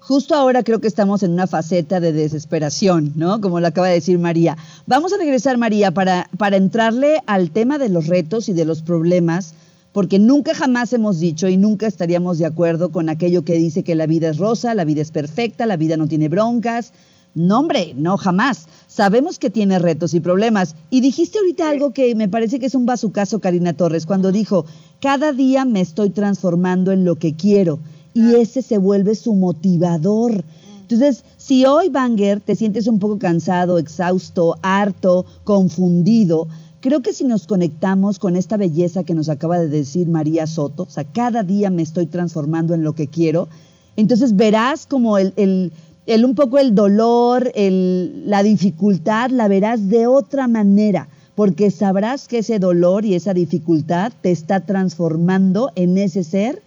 Justo 0.00 0.34
ahora 0.34 0.64
creo 0.64 0.80
que 0.80 0.88
estamos 0.88 1.22
en 1.22 1.30
una 1.30 1.46
faceta 1.46 2.00
de 2.00 2.12
desesperación, 2.12 3.12
¿no? 3.14 3.40
Como 3.40 3.60
lo 3.60 3.68
acaba 3.68 3.86
de 3.86 3.94
decir 3.94 4.18
María. 4.18 4.56
Vamos 4.86 5.12
a 5.12 5.16
regresar, 5.16 5.58
María, 5.58 5.92
para, 5.92 6.28
para 6.38 6.56
entrarle 6.56 7.22
al 7.26 7.52
tema 7.52 7.78
de 7.78 7.88
los 7.88 8.08
retos 8.08 8.48
y 8.48 8.52
de 8.52 8.64
los 8.64 8.82
problemas, 8.82 9.54
porque 9.92 10.18
nunca 10.18 10.54
jamás 10.54 10.92
hemos 10.92 11.20
dicho 11.20 11.46
y 11.48 11.56
nunca 11.56 11.86
estaríamos 11.86 12.38
de 12.38 12.46
acuerdo 12.46 12.90
con 12.90 13.08
aquello 13.08 13.44
que 13.44 13.54
dice 13.54 13.84
que 13.84 13.94
la 13.94 14.06
vida 14.06 14.30
es 14.30 14.38
rosa, 14.38 14.74
la 14.74 14.84
vida 14.84 15.02
es 15.02 15.12
perfecta, 15.12 15.66
la 15.66 15.76
vida 15.76 15.96
no 15.96 16.08
tiene 16.08 16.28
broncas. 16.28 16.92
No, 17.34 17.60
hombre, 17.60 17.94
no 17.96 18.16
jamás. 18.16 18.66
Sabemos 18.88 19.38
que 19.38 19.50
tiene 19.50 19.78
retos 19.78 20.14
y 20.14 20.20
problemas. 20.20 20.74
Y 20.90 21.00
dijiste 21.00 21.38
ahorita 21.38 21.70
algo 21.70 21.92
que 21.92 22.14
me 22.14 22.28
parece 22.28 22.58
que 22.58 22.66
es 22.66 22.74
un 22.74 22.86
bazucazo, 22.86 23.40
Karina 23.40 23.72
Torres, 23.72 24.04
cuando 24.04 24.32
dijo, 24.32 24.66
cada 25.02 25.32
día 25.32 25.64
me 25.64 25.80
estoy 25.80 26.10
transformando 26.10 26.92
en 26.92 27.04
lo 27.04 27.16
que 27.16 27.34
quiero 27.34 27.80
y 28.14 28.36
ese 28.36 28.62
se 28.62 28.78
vuelve 28.78 29.16
su 29.16 29.34
motivador. 29.34 30.44
Entonces, 30.82 31.24
si 31.36 31.66
hoy, 31.66 31.88
Banger, 31.88 32.40
te 32.40 32.54
sientes 32.54 32.86
un 32.86 33.00
poco 33.00 33.18
cansado, 33.18 33.78
exhausto, 33.78 34.58
harto, 34.62 35.26
confundido, 35.42 36.46
creo 36.80 37.02
que 37.02 37.12
si 37.12 37.24
nos 37.24 37.48
conectamos 37.48 38.20
con 38.20 38.36
esta 38.36 38.56
belleza 38.56 39.02
que 39.02 39.14
nos 39.14 39.28
acaba 39.28 39.58
de 39.58 39.68
decir 39.68 40.08
María 40.08 40.46
Soto, 40.46 40.84
o 40.84 40.90
sea, 40.90 41.02
cada 41.02 41.42
día 41.42 41.68
me 41.68 41.82
estoy 41.82 42.06
transformando 42.06 42.72
en 42.74 42.84
lo 42.84 42.92
que 42.92 43.08
quiero, 43.08 43.48
entonces 43.96 44.36
verás 44.36 44.86
como 44.86 45.18
el, 45.18 45.32
el, 45.34 45.72
el 46.06 46.24
un 46.24 46.36
poco 46.36 46.60
el 46.60 46.76
dolor, 46.76 47.50
el, 47.56 48.30
la 48.30 48.44
dificultad, 48.44 49.30
la 49.30 49.48
verás 49.48 49.88
de 49.88 50.06
otra 50.06 50.46
manera 50.46 51.08
porque 51.42 51.72
sabrás 51.72 52.28
que 52.28 52.38
ese 52.38 52.60
dolor 52.60 53.04
y 53.04 53.16
esa 53.16 53.34
dificultad 53.34 54.12
te 54.22 54.30
está 54.30 54.64
transformando 54.64 55.72
en 55.74 55.98
ese 55.98 56.22
ser 56.22 56.62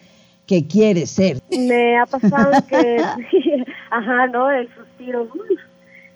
que 0.48 0.68
quiere 0.68 1.06
ser. 1.06 1.38
Me 1.50 1.98
ha 1.98 2.06
pasado 2.06 2.52
que, 2.70 2.98
ajá, 3.90 4.28
¿no? 4.28 4.52
El 4.52 4.68
suspiro. 4.76 5.30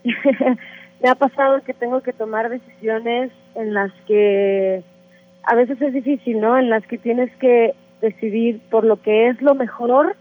Me 1.01 1.09
ha 1.09 1.15
pasado 1.15 1.63
que 1.63 1.73
tengo 1.73 2.01
que 2.01 2.11
tomar 2.11 2.49
decisiones 2.49 3.31
en 3.55 3.73
las 3.73 3.93
que 4.05 4.83
a 5.43 5.55
veces 5.55 5.81
es 5.81 5.93
difícil, 5.93 6.41
¿no? 6.41 6.57
En 6.57 6.69
las 6.69 6.85
que 6.85 6.97
tienes 6.97 7.33
que 7.37 7.73
decidir 8.01 8.59
por 8.69 8.83
lo 8.83 9.01
que 9.01 9.29
es 9.29 9.41
lo 9.41 9.55
mejor, 9.55 10.17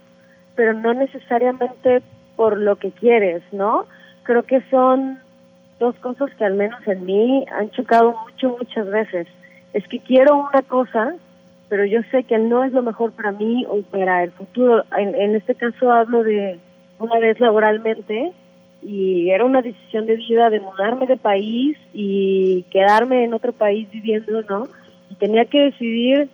pero 0.54 0.75
no 0.75 0.95
necesariamente 0.95 2.02
por 2.37 2.57
lo 2.57 2.76
que 2.76 2.92
quieres, 2.92 3.42
¿no? 3.50 3.87
Creo 4.23 4.45
que 4.45 4.62
son 4.71 5.18
dos 5.78 5.94
cosas 5.97 6.30
que 6.35 6.44
al 6.44 6.54
menos 6.54 6.80
en 6.87 7.04
mí 7.04 7.44
han 7.50 7.70
chocado 7.70 8.14
mucho, 8.25 8.56
muchas 8.58 8.87
veces. 8.90 9.26
Es 9.73 9.87
que 9.87 10.00
quiero 10.00 10.37
una 10.37 10.62
cosa, 10.62 11.14
pero 11.68 11.85
yo 11.85 12.00
sé 12.11 12.25
que 12.25 12.38
no 12.38 12.64
es 12.64 12.73
lo 12.73 12.82
mejor 12.82 13.12
para 13.12 13.32
mí 13.32 13.64
o 13.68 13.82
para 13.82 14.25
el 14.25 14.32
futuro. 14.32 14.85
En, 14.97 15.35
este 15.35 15.54
caso 15.54 15.92
hablo 15.92 16.25
de 16.25 16.58
una 16.99 17.18
vez 17.18 17.38
laboralmente 17.38 18.32
y 18.82 19.30
era 19.30 19.44
una 19.44 19.62
decisión 19.62 20.06
de 20.06 20.16
vida 20.16 20.50
de 20.50 20.61
mudarme 20.61 21.06
de 21.06 21.16
país 21.16 21.76
y 21.92 22.62
quedarme 22.70 23.25
en 23.25 23.35
otro 23.35 23.52
país 23.52 23.88
viviendo, 23.90 24.42
¿no? 24.42 24.68
Y 25.11 25.14
tenía 25.16 25.44
que 25.44 25.61
decidir 25.64 26.28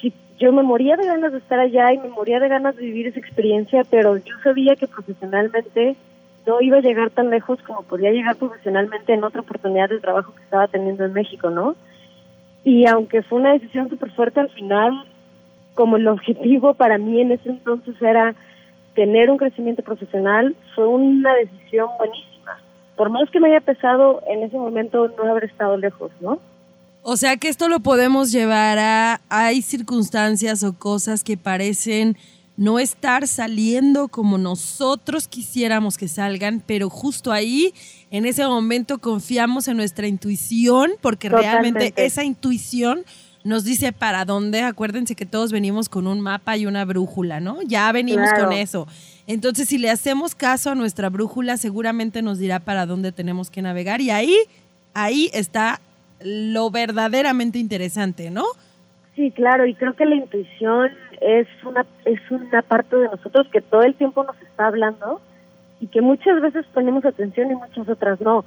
si 0.00 0.12
yo 0.38 0.52
me 0.52 0.62
moría 0.62 0.96
de 0.96 1.06
ganas 1.06 1.32
de 1.32 1.38
estar 1.38 1.58
allá 1.58 1.92
y 1.92 1.98
me 1.98 2.08
moría 2.08 2.38
de 2.38 2.48
ganas 2.48 2.76
de 2.76 2.82
vivir 2.82 3.08
esa 3.08 3.18
experiencia, 3.18 3.82
pero 3.90 4.16
yo 4.16 4.34
sabía 4.42 4.76
que 4.76 4.86
profesionalmente 4.86 5.96
no 6.46 6.60
iba 6.60 6.78
a 6.78 6.82
llegar 6.82 7.10
tan 7.10 7.30
lejos 7.30 7.58
como 7.66 7.82
podía 7.82 8.10
llegar 8.10 8.36
profesionalmente 8.36 9.12
en 9.14 9.24
otra 9.24 9.40
oportunidad 9.40 9.88
de 9.88 10.00
trabajo 10.00 10.34
que 10.34 10.42
estaba 10.42 10.68
teniendo 10.68 11.04
en 11.04 11.12
México, 11.12 11.50
¿no? 11.50 11.74
Y 12.64 12.86
aunque 12.86 13.22
fue 13.22 13.38
una 13.38 13.52
decisión 13.52 13.88
súper 13.88 14.10
fuerte 14.12 14.40
al 14.40 14.50
final, 14.50 15.04
como 15.74 15.96
el 15.96 16.08
objetivo 16.08 16.74
para 16.74 16.98
mí 16.98 17.20
en 17.20 17.32
ese 17.32 17.50
entonces 17.50 17.94
era 18.00 18.34
tener 18.94 19.30
un 19.30 19.38
crecimiento 19.38 19.82
profesional, 19.82 20.54
fue 20.74 20.86
una 20.86 21.34
decisión 21.34 21.88
buenísima. 21.98 22.58
Por 22.96 23.10
más 23.10 23.28
que 23.30 23.40
me 23.40 23.48
haya 23.48 23.60
pesado 23.60 24.22
en 24.28 24.44
ese 24.44 24.56
momento 24.56 25.08
no 25.08 25.30
haber 25.30 25.44
estado 25.44 25.76
lejos, 25.76 26.12
¿no? 26.20 26.38
O 27.02 27.16
sea 27.16 27.36
que 27.36 27.48
esto 27.48 27.68
lo 27.68 27.80
podemos 27.80 28.32
llevar 28.32 28.78
a, 28.78 29.20
hay 29.28 29.60
circunstancias 29.60 30.62
o 30.62 30.78
cosas 30.78 31.22
que 31.22 31.36
parecen 31.36 32.16
no 32.56 32.78
estar 32.78 33.26
saliendo 33.26 34.08
como 34.08 34.38
nosotros 34.38 35.26
quisiéramos 35.26 35.98
que 35.98 36.08
salgan, 36.08 36.62
pero 36.64 36.88
justo 36.88 37.32
ahí, 37.32 37.74
en 38.10 38.26
ese 38.26 38.46
momento, 38.46 38.98
confiamos 38.98 39.66
en 39.66 39.76
nuestra 39.76 40.06
intuición, 40.06 40.92
porque 41.00 41.28
realmente 41.28 41.92
esa 41.96 42.22
intuición 42.22 43.04
nos 43.42 43.64
dice 43.64 43.92
para 43.92 44.24
dónde. 44.24 44.62
Acuérdense 44.62 45.14
que 45.14 45.26
todos 45.26 45.52
venimos 45.52 45.88
con 45.88 46.06
un 46.06 46.20
mapa 46.20 46.56
y 46.56 46.66
una 46.66 46.84
brújula, 46.84 47.40
¿no? 47.40 47.60
Ya 47.62 47.90
venimos 47.92 48.30
con 48.32 48.52
eso. 48.52 48.86
Entonces, 49.26 49.68
si 49.68 49.78
le 49.78 49.90
hacemos 49.90 50.34
caso 50.34 50.70
a 50.70 50.74
nuestra 50.74 51.08
brújula, 51.08 51.56
seguramente 51.56 52.22
nos 52.22 52.38
dirá 52.38 52.60
para 52.60 52.86
dónde 52.86 53.10
tenemos 53.10 53.50
que 53.50 53.62
navegar. 53.62 54.00
Y 54.00 54.10
ahí, 54.10 54.36
ahí 54.94 55.30
está 55.32 55.80
lo 56.20 56.70
verdaderamente 56.70 57.58
interesante, 57.58 58.30
¿no? 58.30 58.44
Sí, 59.16 59.30
claro, 59.30 59.66
y 59.66 59.74
creo 59.74 59.94
que 59.94 60.04
la 60.06 60.16
intuición 60.16 60.90
es 61.20 61.46
una 61.64 61.84
es 62.04 62.20
una 62.30 62.62
parte 62.62 62.96
de 62.96 63.08
nosotros 63.08 63.48
que 63.52 63.60
todo 63.60 63.82
el 63.82 63.94
tiempo 63.94 64.24
nos 64.24 64.40
está 64.42 64.66
hablando 64.66 65.20
y 65.80 65.86
que 65.88 66.00
muchas 66.00 66.40
veces 66.40 66.66
ponemos 66.72 67.04
atención 67.04 67.50
y 67.50 67.54
muchas 67.54 67.88
otras 67.88 68.20
no, 68.20 68.44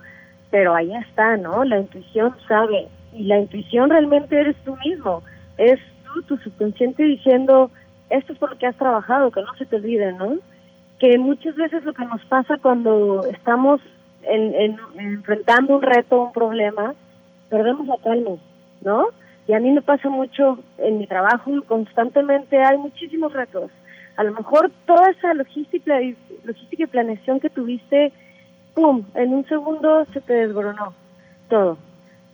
pero 0.49 0.73
ahí 0.75 0.93
está, 0.95 1.37
¿no? 1.37 1.63
La 1.63 1.79
intuición 1.79 2.35
sabe 2.47 2.87
y 3.13 3.23
la 3.23 3.39
intuición 3.39 3.89
realmente 3.89 4.39
eres 4.39 4.55
tú 4.63 4.75
mismo, 4.83 5.23
es 5.57 5.79
tú, 6.05 6.21
tu 6.23 6.37
subconsciente 6.37 7.03
diciendo 7.03 7.71
esto 8.09 8.33
es 8.33 8.39
por 8.39 8.51
lo 8.51 8.57
que 8.57 8.67
has 8.67 8.75
trabajado, 8.75 9.31
que 9.31 9.41
no 9.41 9.53
se 9.57 9.65
te 9.65 9.75
olvide, 9.75 10.13
¿no? 10.13 10.37
Que 10.99 11.17
muchas 11.17 11.55
veces 11.55 11.83
lo 11.83 11.93
que 11.93 12.05
nos 12.05 12.23
pasa 12.25 12.57
cuando 12.57 13.25
estamos 13.25 13.81
en, 14.23 14.79
enfrentando 14.97 15.75
un 15.75 15.81
reto, 15.81 16.23
un 16.23 16.33
problema, 16.33 16.93
perdemos 17.49 17.87
la 17.87 17.97
calma, 17.97 18.37
¿no? 18.81 19.07
Y 19.47 19.53
a 19.53 19.59
mí 19.59 19.71
me 19.71 19.81
pasa 19.81 20.09
mucho 20.09 20.59
en 20.77 20.97
mi 20.97 21.07
trabajo, 21.07 21.51
constantemente 21.67 22.61
hay 22.61 22.77
muchísimos 22.77 23.31
retos. 23.31 23.71
A 24.17 24.23
lo 24.23 24.33
mejor 24.33 24.71
toda 24.85 25.09
esa 25.09 25.33
logística 25.33 26.01
y, 26.01 26.17
logística 26.43 26.83
y 26.83 26.87
planeación 26.87 27.39
que 27.39 27.49
tuviste, 27.49 28.11
¡pum!, 28.73 29.03
en 29.15 29.33
un 29.33 29.45
segundo 29.47 30.05
se 30.11 30.19
te 30.21 30.33
desboronó 30.33 30.93
todo. 31.49 31.77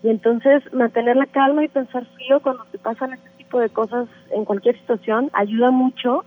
Y 0.02 0.10
entonces 0.10 0.64
mantener 0.74 1.16
la 1.16 1.28
calma 1.28 1.64
y 1.64 1.68
pensar 1.68 2.06
frío 2.16 2.42
cuando 2.42 2.66
te 2.72 2.80
pasan 2.80 3.14
este 3.14 3.30
tipo 3.38 3.60
de 3.60 3.70
cosas 3.70 4.08
en 4.32 4.44
cualquier 4.44 4.78
situación 4.80 5.30
ayuda 5.34 5.72
mucho 5.72 6.24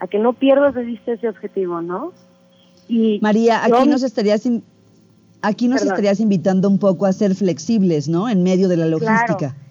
a 0.00 0.08
que 0.08 0.18
no 0.18 0.32
pierdas 0.32 0.74
de 0.74 0.82
vista 0.82 1.12
ese 1.12 1.28
objetivo, 1.28 1.80
¿no? 1.80 2.12
Y 2.88 3.20
María, 3.22 3.64
aquí 3.64 3.88
nos 3.88 4.02
estarías 4.02 4.46
aquí 5.42 5.68
nos 5.68 5.82
estarías 5.82 6.20
invitando 6.20 6.68
un 6.68 6.78
poco 6.78 7.06
a 7.06 7.12
ser 7.12 7.34
flexibles, 7.34 8.08
¿no? 8.08 8.28
En 8.28 8.42
medio 8.42 8.68
de 8.68 8.76
la 8.76 8.86
logística. 8.86 9.36
Claro, 9.36 9.63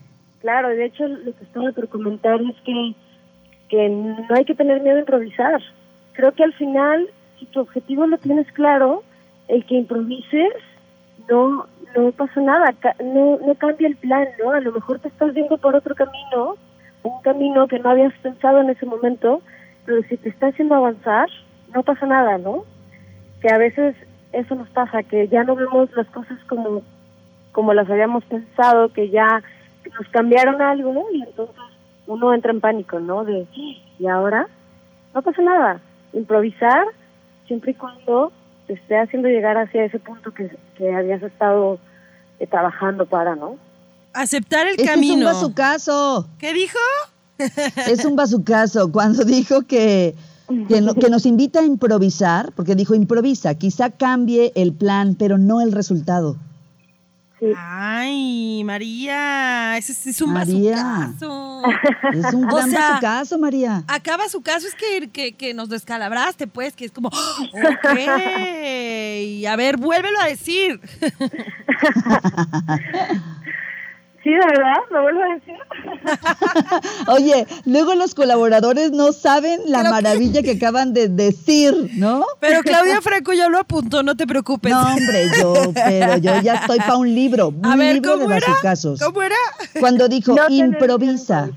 de 0.43 0.85
hecho 0.85 1.07
lo 1.07 1.35
que 1.35 1.43
estaba 1.43 1.71
por 1.71 1.88
comentar 1.88 2.41
es 2.41 2.55
que, 2.65 2.93
que 3.69 3.89
no 3.89 4.35
hay 4.35 4.45
que 4.45 4.55
tener 4.55 4.81
miedo 4.81 4.97
a 4.97 5.01
improvisar. 5.01 5.62
Creo 6.13 6.31
que 6.33 6.43
al 6.43 6.53
final, 6.53 7.09
si 7.39 7.45
tu 7.47 7.62
objetivo 7.62 8.05
lo 8.05 8.17
tienes 8.17 8.51
claro, 8.51 9.03
el 9.47 9.65
que 9.65 9.75
improvises 9.75 10.53
no 11.29 11.67
no 11.95 12.12
pasa 12.12 12.41
nada, 12.41 12.73
no, 13.03 13.38
no 13.45 13.55
cambia 13.55 13.88
el 13.88 13.95
plan, 13.95 14.27
¿no? 14.43 14.51
A 14.51 14.59
lo 14.59 14.71
mejor 14.71 15.00
te 15.00 15.09
estás 15.09 15.33
viendo 15.33 15.57
por 15.57 15.75
otro 15.75 15.93
camino, 15.95 16.55
un 17.03 17.21
camino 17.21 17.67
que 17.67 17.79
no 17.79 17.89
habías 17.89 18.13
pensado 18.15 18.62
en 18.62 18.69
ese 18.71 18.85
momento, 18.85 19.41
pero 19.85 20.01
si 20.09 20.17
te 20.17 20.29
está 20.29 20.47
haciendo 20.47 20.75
avanzar, 20.75 21.29
no 21.73 21.83
pasa 21.83 22.05
nada, 22.05 22.38
¿no? 22.38 22.65
Que 23.41 23.53
a 23.53 23.57
veces 23.57 23.95
eso 24.31 24.55
nos 24.55 24.69
pasa, 24.69 25.03
que 25.03 25.27
ya 25.27 25.43
no 25.43 25.55
vemos 25.55 25.89
las 25.95 26.07
cosas 26.07 26.39
como, 26.47 26.81
como 27.51 27.73
las 27.73 27.89
habíamos 27.89 28.23
pensado, 28.25 28.91
que 28.91 29.09
ya 29.09 29.43
nos 29.89 30.07
cambiaron 30.09 30.61
algo 30.61 31.07
y 31.13 31.21
entonces 31.23 31.55
uno 32.07 32.33
entra 32.33 32.51
en 32.51 32.61
pánico, 32.61 32.99
¿no? 32.99 33.23
De, 33.23 33.47
¿y 33.99 34.07
ahora? 34.07 34.47
No 35.13 35.21
pasa 35.21 35.41
nada. 35.41 35.81
Improvisar 36.13 36.85
siempre 37.47 37.71
y 37.71 37.75
cuando 37.75 38.31
te 38.67 38.73
esté 38.73 38.97
haciendo 38.97 39.27
llegar 39.27 39.57
hacia 39.57 39.85
ese 39.85 39.99
punto 39.99 40.31
que, 40.33 40.55
que 40.77 40.93
habías 40.93 41.21
estado 41.21 41.79
eh, 42.39 42.47
trabajando 42.47 43.05
para, 43.05 43.35
¿no? 43.35 43.57
Aceptar 44.13 44.67
el 44.67 44.77
camino. 44.77 45.29
Es 45.29 45.35
un 45.35 45.41
bazucazo. 45.41 46.27
¿Qué 46.37 46.53
dijo? 46.53 46.79
es 47.87 48.05
un 48.05 48.15
bazucazo. 48.15 48.91
Cuando 48.91 49.23
dijo 49.25 49.63
que, 49.63 50.15
que, 50.67 50.85
que 50.99 51.09
nos 51.09 51.25
invita 51.25 51.59
a 51.59 51.63
improvisar, 51.63 52.51
porque 52.55 52.75
dijo 52.75 52.95
improvisa, 52.95 53.55
quizá 53.55 53.89
cambie 53.89 54.51
el 54.55 54.73
plan, 54.73 55.15
pero 55.15 55.37
no 55.37 55.61
el 55.61 55.71
resultado. 55.71 56.37
Ay, 57.57 58.63
María, 58.63 59.77
ese, 59.77 60.09
es 60.09 60.21
un 60.21 60.33
María. 60.33 61.12
Es 61.15 61.21
un 62.33 62.43
gran 62.47 62.73
o 62.73 63.00
caso, 63.01 63.38
María. 63.38 63.83
Acaba 63.88 64.29
su 64.29 64.41
caso, 64.41 64.67
es 64.67 64.75
que, 64.75 65.33
que, 65.33 65.53
nos 65.53 65.69
descalabraste, 65.69 66.47
pues, 66.47 66.75
que 66.75 66.85
es 66.85 66.91
como, 66.91 67.09
ok, 67.09 67.85
a 69.47 69.55
ver, 69.55 69.77
vuélvelo 69.77 70.19
a 70.21 70.27
decir. 70.27 70.79
Sí, 74.24 74.30
de 74.30 74.38
verdad, 74.38 74.77
lo 74.89 75.01
vuelvo 75.01 75.22
a 75.22 75.34
decir. 75.36 75.56
Oye, 77.08 77.46
luego 77.65 77.94
los 77.96 78.15
colaboradores 78.15 78.92
no 78.92 79.12
saben 79.12 79.60
la 79.68 79.84
maravilla 79.84 80.42
que... 80.42 80.51
acaban 80.51 80.94
de 80.94 81.10
decir, 81.10 81.74
¿no? 81.98 82.24
Pero 82.39 82.62
Claudia 82.62 83.01
Franco 83.01 83.34
ya 83.34 83.50
lo 83.50 83.60
apuntó, 83.60 84.01
no 84.01 84.15
te 84.15 84.25
preocupes. 84.25 84.72
No, 84.72 84.82
hombre, 84.82 85.25
yo, 85.38 85.53
pero 85.74 86.18
yo 86.18 86.42
ya 86.42 86.56
estoy 86.56 86.77
para 86.77 86.96
un 86.96 87.13
libro, 87.13 87.50
un 87.50 87.65
a 87.65 87.75
ver, 87.75 87.96
libro 87.96 88.13
¿cómo 88.13 88.30
de 88.30 88.38
era? 88.38 88.48
casos. 88.62 89.01
¿Cómo 89.01 89.22
era? 89.22 89.36
Cuando 89.82 90.08
dijo 90.08 90.34
No 90.34 90.48
improvisa. 90.50 91.50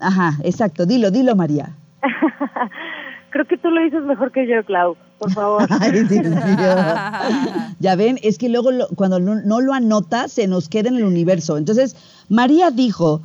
Ajá, 0.00 0.38
exacto, 0.44 0.86
dilo, 0.86 1.10
dilo, 1.10 1.36
María. 1.36 1.74
Creo 3.32 3.46
que 3.46 3.56
tú 3.56 3.70
lo 3.70 3.82
dices 3.82 4.02
mejor 4.04 4.30
que 4.30 4.46
yo, 4.46 4.62
Clau, 4.64 4.96
por 5.18 5.32
favor. 5.32 5.66
Ay, 5.80 5.90
Dios 6.04 6.10
mío. 6.26 6.36
Ya 7.80 7.96
ven, 7.96 8.18
es 8.22 8.38
que 8.38 8.48
luego 8.48 8.70
lo- 8.70 8.88
cuando 8.94 9.18
no, 9.18 9.34
no 9.34 9.60
lo 9.60 9.72
anota 9.72 10.28
se 10.28 10.46
nos 10.46 10.68
queda 10.68 10.88
en 10.90 10.96
el 10.96 11.04
universo. 11.04 11.56
Entonces, 11.56 11.96
María 12.28 12.70
dijo, 12.70 13.20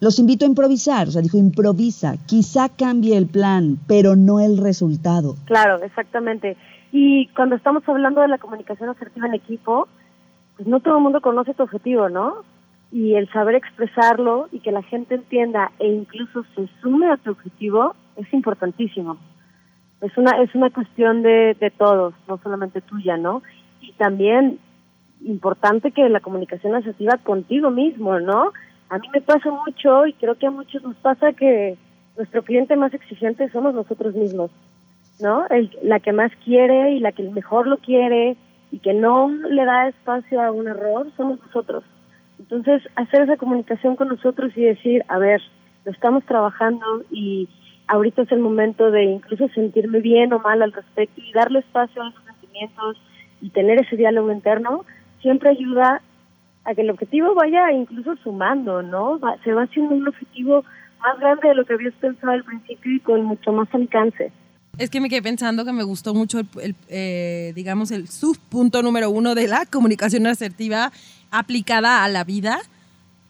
los 0.00 0.18
invito 0.18 0.44
a 0.44 0.48
improvisar, 0.48 1.08
o 1.08 1.10
sea, 1.12 1.22
dijo, 1.22 1.38
improvisa, 1.38 2.16
quizá 2.26 2.68
cambie 2.68 3.16
el 3.16 3.26
plan, 3.26 3.78
pero 3.86 4.14
no 4.16 4.40
el 4.40 4.58
resultado. 4.58 5.36
Claro, 5.46 5.82
exactamente. 5.82 6.56
Y 6.92 7.28
cuando 7.28 7.56
estamos 7.56 7.82
hablando 7.88 8.20
de 8.20 8.28
la 8.28 8.38
comunicación 8.38 8.90
asertiva 8.90 9.26
en 9.26 9.34
equipo, 9.34 9.88
pues 10.56 10.68
no 10.68 10.80
todo 10.80 10.96
el 10.98 11.02
mundo 11.02 11.20
conoce 11.20 11.54
tu 11.54 11.62
objetivo, 11.62 12.08
¿no? 12.08 12.34
Y 12.92 13.14
el 13.14 13.30
saber 13.32 13.54
expresarlo 13.54 14.48
y 14.52 14.60
que 14.60 14.72
la 14.72 14.82
gente 14.82 15.14
entienda 15.14 15.72
e 15.78 15.88
incluso 15.88 16.44
se 16.54 16.68
sume 16.82 17.10
a 17.10 17.16
tu 17.16 17.30
objetivo 17.30 17.94
es 18.16 18.32
importantísimo. 18.32 19.16
Es 20.00 20.16
una 20.16 20.42
es 20.42 20.54
una 20.54 20.70
cuestión 20.70 21.22
de, 21.22 21.56
de 21.58 21.70
todos, 21.70 22.14
no 22.28 22.38
solamente 22.42 22.80
tuya, 22.80 23.16
¿no? 23.16 23.42
Y 23.80 23.92
también 23.92 24.58
importante 25.24 25.92
que 25.92 26.08
la 26.08 26.20
comunicación 26.20 26.74
asertiva 26.74 27.16
contigo 27.18 27.70
mismo, 27.70 28.20
¿no? 28.20 28.52
A 28.88 28.98
mí 28.98 29.08
me 29.12 29.20
pasa 29.20 29.50
mucho 29.50 30.06
y 30.06 30.12
creo 30.12 30.36
que 30.36 30.46
a 30.46 30.50
muchos 30.50 30.82
nos 30.82 30.96
pasa 30.96 31.32
que 31.32 31.76
nuestro 32.16 32.42
cliente 32.42 32.76
más 32.76 32.94
exigente 32.94 33.50
somos 33.50 33.74
nosotros 33.74 34.14
mismos. 34.14 34.50
¿no? 35.20 35.46
El, 35.48 35.70
la 35.82 36.00
que 36.00 36.12
más 36.12 36.30
quiere 36.44 36.92
y 36.92 37.00
la 37.00 37.12
que 37.12 37.22
mejor 37.22 37.66
lo 37.66 37.78
quiere 37.78 38.36
y 38.70 38.78
que 38.78 38.94
no 38.94 39.28
le 39.28 39.64
da 39.64 39.88
espacio 39.88 40.40
a 40.40 40.50
un 40.50 40.68
error 40.68 41.10
somos 41.16 41.40
nosotros. 41.40 41.84
Entonces, 42.38 42.82
hacer 42.96 43.22
esa 43.22 43.36
comunicación 43.36 43.96
con 43.96 44.08
nosotros 44.08 44.52
y 44.56 44.62
decir, 44.62 45.04
a 45.08 45.18
ver, 45.18 45.40
lo 45.84 45.92
estamos 45.92 46.24
trabajando 46.24 46.84
y 47.10 47.48
ahorita 47.88 48.22
es 48.22 48.32
el 48.32 48.40
momento 48.40 48.90
de 48.90 49.04
incluso 49.04 49.48
sentirme 49.54 50.00
bien 50.00 50.32
o 50.32 50.38
mal 50.40 50.62
al 50.62 50.72
respecto 50.72 51.20
y 51.20 51.32
darle 51.32 51.60
espacio 51.60 52.02
a 52.02 52.08
esos 52.08 52.24
sentimientos 52.24 52.96
y 53.40 53.50
tener 53.50 53.78
ese 53.80 53.96
diálogo 53.96 54.32
interno, 54.32 54.84
siempre 55.22 55.50
ayuda 55.50 56.02
a 56.64 56.74
que 56.74 56.80
el 56.82 56.90
objetivo 56.90 57.34
vaya 57.34 57.70
incluso 57.72 58.16
sumando, 58.22 58.82
¿no? 58.82 59.18
Va- 59.20 59.36
se 59.44 59.52
va 59.52 59.62
haciendo 59.64 59.94
un 59.94 60.08
objetivo 60.08 60.64
más 61.00 61.18
grande 61.20 61.48
de 61.48 61.54
lo 61.54 61.64
que 61.64 61.74
habías 61.74 61.94
pensado 61.94 62.32
al 62.32 62.44
principio 62.44 62.92
y 62.96 63.00
con 63.00 63.24
mucho 63.24 63.52
más 63.52 63.68
alcance. 63.72 64.32
Es 64.78 64.90
que 64.90 65.00
me 65.00 65.08
quedé 65.08 65.22
pensando 65.22 65.64
que 65.64 65.72
me 65.72 65.84
gustó 65.84 66.12
mucho, 66.12 66.38
el, 66.40 66.46
el, 66.60 66.74
eh, 66.88 67.52
digamos, 67.54 67.90
el 67.92 68.08
subpunto 68.08 68.82
número 68.82 69.10
uno 69.10 69.34
de 69.34 69.46
la 69.48 69.64
comunicación 69.64 70.26
asertiva 70.26 70.92
aplicada 71.30 72.04
a 72.04 72.08
la 72.08 72.24
vida, 72.24 72.58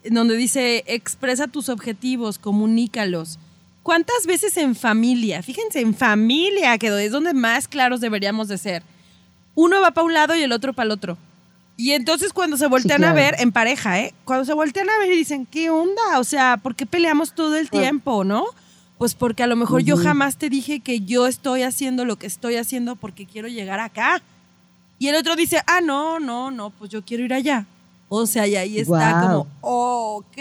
en 0.02 0.14
donde 0.14 0.36
dice, 0.36 0.82
expresa 0.86 1.46
tus 1.46 1.68
objetivos, 1.68 2.38
comunícalos. 2.38 3.38
¿Cuántas 3.87 4.26
veces 4.26 4.57
en 4.57 4.75
familia? 4.75 5.45
Fíjense, 5.45 5.81
en 5.81 5.95
familia, 5.95 6.76
que 6.76 6.88
es 7.05 7.12
donde 7.12 7.33
más 7.33 7.69
claros 7.69 8.00
deberíamos 8.00 8.49
de 8.49 8.59
ser. 8.59 8.83
Uno 9.55 9.81
va 9.81 9.93
para 9.93 10.05
un 10.05 10.12
lado 10.12 10.35
y 10.35 10.43
el 10.43 10.50
otro 10.50 10.73
para 10.73 10.87
el 10.87 10.90
otro. 10.90 11.16
Y 11.76 11.93
entonces 11.93 12.33
cuando 12.33 12.57
se 12.57 12.66
voltean 12.66 12.99
claro. 12.99 13.12
a 13.12 13.14
ver, 13.14 13.37
en 13.38 13.52
pareja, 13.52 14.00
¿eh? 14.00 14.12
Cuando 14.25 14.45
se 14.45 14.55
voltean 14.55 14.90
a 14.90 14.99
ver 14.99 15.12
y 15.12 15.16
dicen, 15.16 15.47
¿qué 15.47 15.71
onda? 15.71 16.19
O 16.19 16.25
sea, 16.25 16.57
¿por 16.57 16.75
qué 16.75 16.85
peleamos 16.85 17.33
todo 17.33 17.55
el 17.55 17.71
tiempo, 17.71 18.25
no? 18.25 18.47
Pues 18.99 19.14
porque 19.14 19.45
a 19.45 19.47
lo 19.47 19.55
mejor 19.55 19.83
yo 19.83 19.97
jamás 19.97 20.37
te 20.37 20.50
dije 20.50 20.81
que 20.81 21.02
yo 21.02 21.28
estoy 21.28 21.62
haciendo 21.62 22.05
lo 22.05 22.16
que 22.16 22.26
estoy 22.26 22.57
haciendo 22.57 22.97
porque 22.97 23.25
quiero 23.25 23.47
llegar 23.47 23.78
acá. 23.78 24.21
Y 24.99 25.07
el 25.07 25.14
otro 25.14 25.37
dice, 25.37 25.62
ah, 25.69 25.81
no, 25.81 26.19
no, 26.19 26.50
no, 26.50 26.71
pues 26.71 26.90
yo 26.90 27.05
quiero 27.05 27.22
ir 27.22 27.33
allá. 27.33 27.66
O 28.09 28.27
sea, 28.27 28.49
y 28.49 28.57
ahí 28.57 28.81
está 28.81 29.12
Guau. 29.12 29.29
como, 29.29 29.46
ok, 29.61 30.37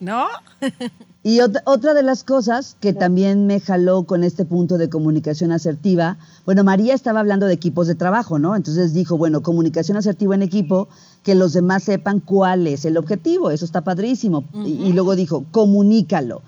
¿no? 0.00 0.28
Y 1.28 1.38
ot- 1.40 1.60
otra 1.64 1.92
de 1.92 2.04
las 2.04 2.22
cosas 2.22 2.76
que 2.78 2.92
también 2.92 3.48
me 3.48 3.58
jaló 3.58 4.04
con 4.04 4.22
este 4.22 4.44
punto 4.44 4.78
de 4.78 4.88
comunicación 4.88 5.50
asertiva, 5.50 6.18
bueno, 6.44 6.62
María 6.62 6.94
estaba 6.94 7.18
hablando 7.18 7.46
de 7.46 7.54
equipos 7.54 7.88
de 7.88 7.96
trabajo, 7.96 8.38
¿no? 8.38 8.54
Entonces 8.54 8.94
dijo, 8.94 9.18
bueno, 9.18 9.42
comunicación 9.42 9.96
asertiva 9.96 10.36
en 10.36 10.42
equipo, 10.42 10.86
que 11.24 11.34
los 11.34 11.52
demás 11.52 11.82
sepan 11.82 12.20
cuál 12.20 12.68
es 12.68 12.84
el 12.84 12.96
objetivo, 12.96 13.50
eso 13.50 13.64
está 13.64 13.80
padrísimo. 13.80 14.44
y, 14.64 14.68
y 14.74 14.92
luego 14.92 15.16
dijo, 15.16 15.44
comunícalo. 15.50 16.42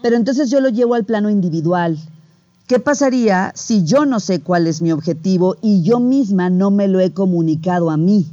Pero 0.00 0.14
entonces 0.14 0.48
yo 0.48 0.60
lo 0.60 0.68
llevo 0.68 0.94
al 0.94 1.04
plano 1.04 1.28
individual. 1.28 1.98
¿Qué 2.68 2.78
pasaría 2.78 3.50
si 3.56 3.82
yo 3.84 4.06
no 4.06 4.20
sé 4.20 4.40
cuál 4.40 4.68
es 4.68 4.80
mi 4.80 4.92
objetivo 4.92 5.56
y 5.60 5.82
yo 5.82 5.98
misma 5.98 6.50
no 6.50 6.70
me 6.70 6.86
lo 6.86 7.00
he 7.00 7.10
comunicado 7.10 7.90
a 7.90 7.96
mí? 7.96 8.26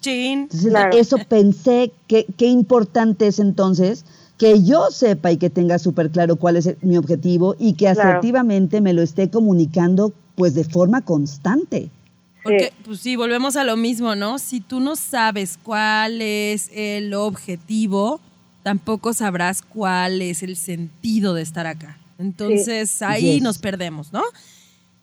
Chin. 0.00 0.40
Entonces, 0.50 0.70
Claro. 0.70 0.96
eso 0.98 1.16
pensé 1.28 1.92
que 2.08 2.26
qué 2.36 2.46
importante 2.48 3.28
es 3.28 3.38
entonces 3.38 4.04
que 4.38 4.62
yo 4.64 4.90
sepa 4.90 5.30
y 5.32 5.36
que 5.36 5.50
tenga 5.50 5.78
súper 5.78 6.10
claro 6.10 6.36
cuál 6.36 6.56
es 6.56 6.66
el- 6.66 6.76
mi 6.82 6.96
objetivo 6.96 7.54
y 7.58 7.74
que 7.74 7.84
Claro. 7.92 8.00
asertivamente 8.10 8.80
me 8.80 8.92
lo 8.92 9.02
esté 9.02 9.30
comunicando 9.30 10.12
pues 10.36 10.54
de 10.54 10.64
forma 10.64 11.00
constante. 11.02 11.90
Porque, 12.42 12.72
pues 12.84 13.00
sí, 13.00 13.16
volvemos 13.16 13.56
a 13.56 13.64
lo 13.64 13.76
mismo, 13.76 14.16
¿no? 14.16 14.38
Si 14.38 14.60
tú 14.60 14.80
no 14.80 14.96
sabes 14.96 15.58
cuál 15.62 16.20
es 16.20 16.68
el 16.74 17.14
objetivo, 17.14 18.20
tampoco 18.62 19.12
sabrás 19.14 19.62
cuál 19.62 20.20
es 20.20 20.42
el 20.42 20.56
sentido 20.56 21.34
de 21.34 21.42
estar 21.42 21.66
acá. 21.66 21.96
Entonces 22.18 23.00
ahí 23.02 23.34
Yes. 23.34 23.42
nos 23.42 23.58
perdemos, 23.58 24.12
¿no? 24.12 24.22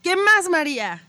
¿Qué 0.04 0.16
más, 0.16 0.50
María? 0.52 1.02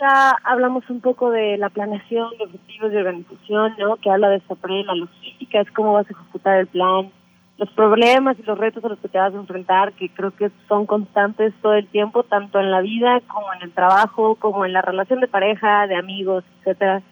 Ya 0.00 0.30
hablamos 0.44 0.82
un 0.90 1.00
poco 1.00 1.30
de 1.30 1.56
la 1.58 1.68
planeación 1.70 2.30
de 2.38 2.44
objetivos 2.44 2.90
de 2.90 2.98
organización, 2.98 3.72
¿no? 3.78 3.96
Que 3.96 4.10
habla 4.10 4.28
de 4.30 4.36
esta 4.36 4.54
pre- 4.54 4.84
la 4.84 4.94
logística, 4.94 5.60
es 5.60 5.70
cómo 5.72 5.92
vas 5.92 6.06
a 6.08 6.12
ejecutar 6.12 6.58
el 6.58 6.66
plan, 6.66 7.10
los 7.60 7.68
problemas 7.72 8.38
y 8.38 8.42
los 8.42 8.56
retos 8.56 8.82
a 8.82 8.88
los 8.88 8.98
que 9.00 9.08
te 9.08 9.18
vas 9.18 9.34
a 9.34 9.36
enfrentar, 9.36 9.92
que 9.92 10.08
creo 10.08 10.30
que 10.30 10.50
son 10.66 10.86
constantes 10.86 11.52
todo 11.60 11.74
el 11.74 11.86
tiempo, 11.88 12.22
tanto 12.22 12.58
en 12.58 12.70
la 12.70 12.80
vida 12.80 13.20
como 13.28 13.52
en 13.52 13.60
el 13.62 13.72
trabajo, 13.72 14.34
como 14.36 14.64
en 14.64 14.72
la 14.72 14.80
relación 14.80 15.20
de 15.20 15.28
pareja, 15.28 15.86
de 15.86 15.94
amigos, 15.96 16.42
etcétera. 16.60 17.02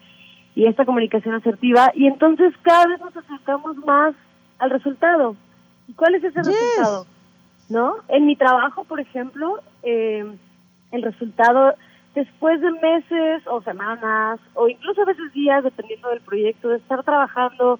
Y 0.55 0.65
esta 0.65 0.85
comunicación 0.85 1.35
asertiva, 1.35 1.91
y 1.93 2.07
entonces 2.07 2.51
cada 2.63 2.87
vez 2.87 2.99
nos 2.99 3.15
acercamos 3.15 3.77
más 3.77 4.15
al 4.57 4.71
resultado. 4.71 5.35
¿Y 5.87 5.93
cuál 5.93 6.15
es 6.15 6.23
ese 6.23 6.39
Yes. 6.39 6.47
resultado? 6.47 7.05
¿No? 7.69 7.93
En 8.07 8.25
mi 8.25 8.35
trabajo, 8.35 8.83
por 8.85 8.99
ejemplo, 8.99 9.59
eh, 9.83 10.25
el 10.91 11.01
resultado 11.03 11.75
después 12.15 12.59
de 12.59 12.71
meses 12.71 13.43
o 13.45 13.61
semanas 13.61 14.39
o 14.55 14.67
incluso 14.67 15.03
a 15.03 15.05
veces 15.05 15.31
días 15.31 15.63
dependiendo 15.63 16.09
del 16.09 16.21
proyecto 16.21 16.69
de 16.69 16.77
estar 16.77 17.03
trabajando 17.03 17.79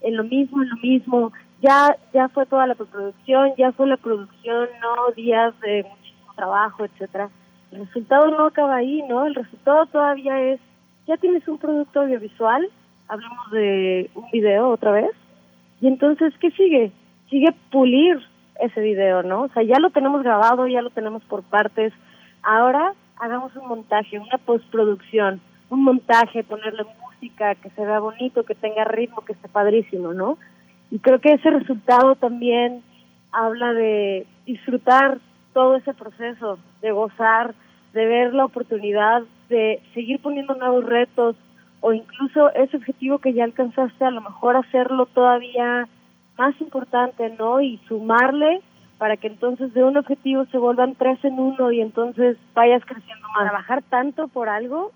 en 0.00 0.16
lo 0.16 0.24
mismo 0.24 0.60
en 0.62 0.68
lo 0.68 0.76
mismo 0.78 1.32
ya 1.60 1.96
ya 2.12 2.28
fue 2.28 2.46
toda 2.46 2.66
la 2.66 2.74
preproducción 2.74 3.52
ya 3.56 3.72
fue 3.72 3.86
la 3.86 3.96
producción 3.96 4.68
no 4.80 5.12
días 5.14 5.58
de 5.60 5.84
muchísimo 5.88 6.34
trabajo 6.34 6.84
etcétera. 6.84 7.30
El 7.70 7.86
resultado 7.86 8.30
no 8.30 8.46
acaba 8.46 8.76
ahí 8.76 9.02
no 9.08 9.26
el 9.26 9.34
resultado 9.34 9.86
todavía 9.86 10.40
es 10.40 10.60
ya 11.06 11.16
tienes 11.16 11.46
un 11.48 11.58
producto 11.58 12.00
audiovisual 12.00 12.68
hablamos 13.08 13.50
de 13.50 14.10
un 14.14 14.30
video 14.30 14.68
otra 14.68 14.92
vez 14.92 15.10
y 15.80 15.88
entonces 15.88 16.32
qué 16.40 16.50
sigue 16.52 16.92
sigue 17.30 17.54
pulir 17.70 18.18
ese 18.60 18.80
video 18.80 19.22
no 19.22 19.42
o 19.42 19.48
sea 19.48 19.62
ya 19.62 19.78
lo 19.78 19.90
tenemos 19.90 20.22
grabado 20.22 20.66
ya 20.66 20.82
lo 20.82 20.90
tenemos 20.90 21.22
por 21.24 21.42
partes. 21.42 21.92
Ahora 22.42 22.94
hagamos 23.18 23.54
un 23.56 23.68
montaje, 23.68 24.18
una 24.18 24.38
postproducción, 24.38 25.40
un 25.70 25.84
montaje, 25.84 26.44
ponerle 26.44 26.84
música, 27.02 27.54
que 27.56 27.70
se 27.70 27.84
vea 27.84 27.98
bonito, 28.00 28.44
que 28.44 28.54
tenga 28.54 28.84
ritmo, 28.84 29.24
que 29.24 29.32
esté 29.32 29.48
padrísimo, 29.48 30.14
¿no? 30.14 30.38
Y 30.90 30.98
creo 31.00 31.20
que 31.20 31.34
ese 31.34 31.50
resultado 31.50 32.14
también 32.14 32.82
habla 33.32 33.72
de 33.72 34.26
disfrutar 34.46 35.18
todo 35.52 35.76
ese 35.76 35.92
proceso, 35.94 36.58
de 36.80 36.92
gozar, 36.92 37.54
de 37.92 38.06
ver 38.06 38.34
la 38.34 38.44
oportunidad 38.44 39.22
de 39.48 39.82
seguir 39.94 40.20
poniendo 40.20 40.54
nuevos 40.54 40.84
retos 40.84 41.36
o 41.80 41.92
incluso 41.92 42.52
ese 42.54 42.76
objetivo 42.76 43.18
que 43.18 43.32
ya 43.32 43.44
alcanzaste, 43.44 44.04
a 44.04 44.10
lo 44.10 44.20
mejor 44.20 44.56
hacerlo 44.56 45.06
todavía 45.06 45.88
más 46.36 46.60
importante, 46.60 47.30
¿no? 47.38 47.60
Y 47.60 47.78
sumarle 47.88 48.60
para 48.98 49.16
que 49.16 49.28
entonces 49.28 49.72
de 49.74 49.84
un 49.84 49.96
objetivo 49.96 50.44
se 50.46 50.58
vuelvan 50.58 50.94
tres 50.96 51.24
en 51.24 51.38
uno 51.38 51.70
y 51.70 51.80
entonces 51.80 52.36
vayas 52.54 52.84
creciendo 52.84 53.26
más. 53.28 53.48
Trabajar 53.48 53.82
tanto 53.82 54.28
por 54.28 54.48
algo, 54.48 54.92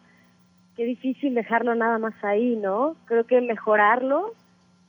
qué 0.77 0.85
difícil 0.85 1.35
dejarlo 1.35 1.75
nada 1.75 1.99
más 1.99 2.15
ahí, 2.23 2.57
¿no? 2.57 2.97
Creo 3.07 3.25
que 3.25 3.41
mejorarlo, 3.41 4.33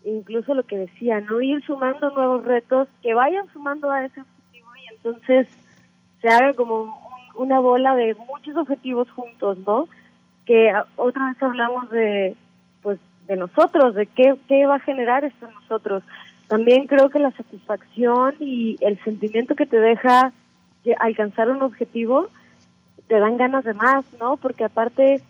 incluso 0.06 0.54
lo 0.54 0.64
que 0.64 0.78
decía, 0.78 1.20
no 1.22 1.42
ir 1.42 1.64
sumando 1.66 2.10
nuevos 2.12 2.44
retos 2.46 2.88
que 3.02 3.14
vayan 3.14 3.48
sumando 3.54 3.90
a 3.90 4.06
ese 4.06 4.22
objetivo 4.22 4.70
y 4.76 4.94
entonces 4.96 5.48
se 6.22 6.28
haga 6.30 6.54
como 6.54 6.82
un- 6.84 6.92
una 7.36 7.60
bola 7.60 7.96
de 7.96 8.16
muchos 8.16 8.56
objetivos 8.56 9.10
juntos, 9.12 9.58
¿no? 9.66 9.88
Que 10.46 10.72
otra 10.98 11.30
vez 11.30 11.42
hablamos 11.42 11.90
de, 11.90 12.36
pues, 12.82 13.00
de 13.28 13.38
nosotros, 13.38 13.96
de 13.96 14.06
qué, 14.08 14.36
qué 14.48 14.66
va 14.66 14.76
a 14.76 14.80
generar 14.80 15.24
esto 15.24 15.48
en 15.48 15.54
nosotros. 15.54 16.04
También 16.48 16.88
creo 16.88 17.10
que 17.10 17.20
la 17.20 17.32
satisfacción 17.32 18.36
y 18.40 18.78
el 18.82 19.02
sentimiento 19.04 19.56
que 19.56 19.66
te 19.66 19.80
deja 19.80 20.32
alcanzar 21.00 21.50
un 21.50 21.62
objetivo 21.62 22.28
te 23.08 23.20
dan 23.20 23.38
ganas 23.38 23.64
de 23.64 23.74
más, 23.74 24.06
¿no? 24.20 24.38
Porque 24.38 24.66
aparte 24.66 25.22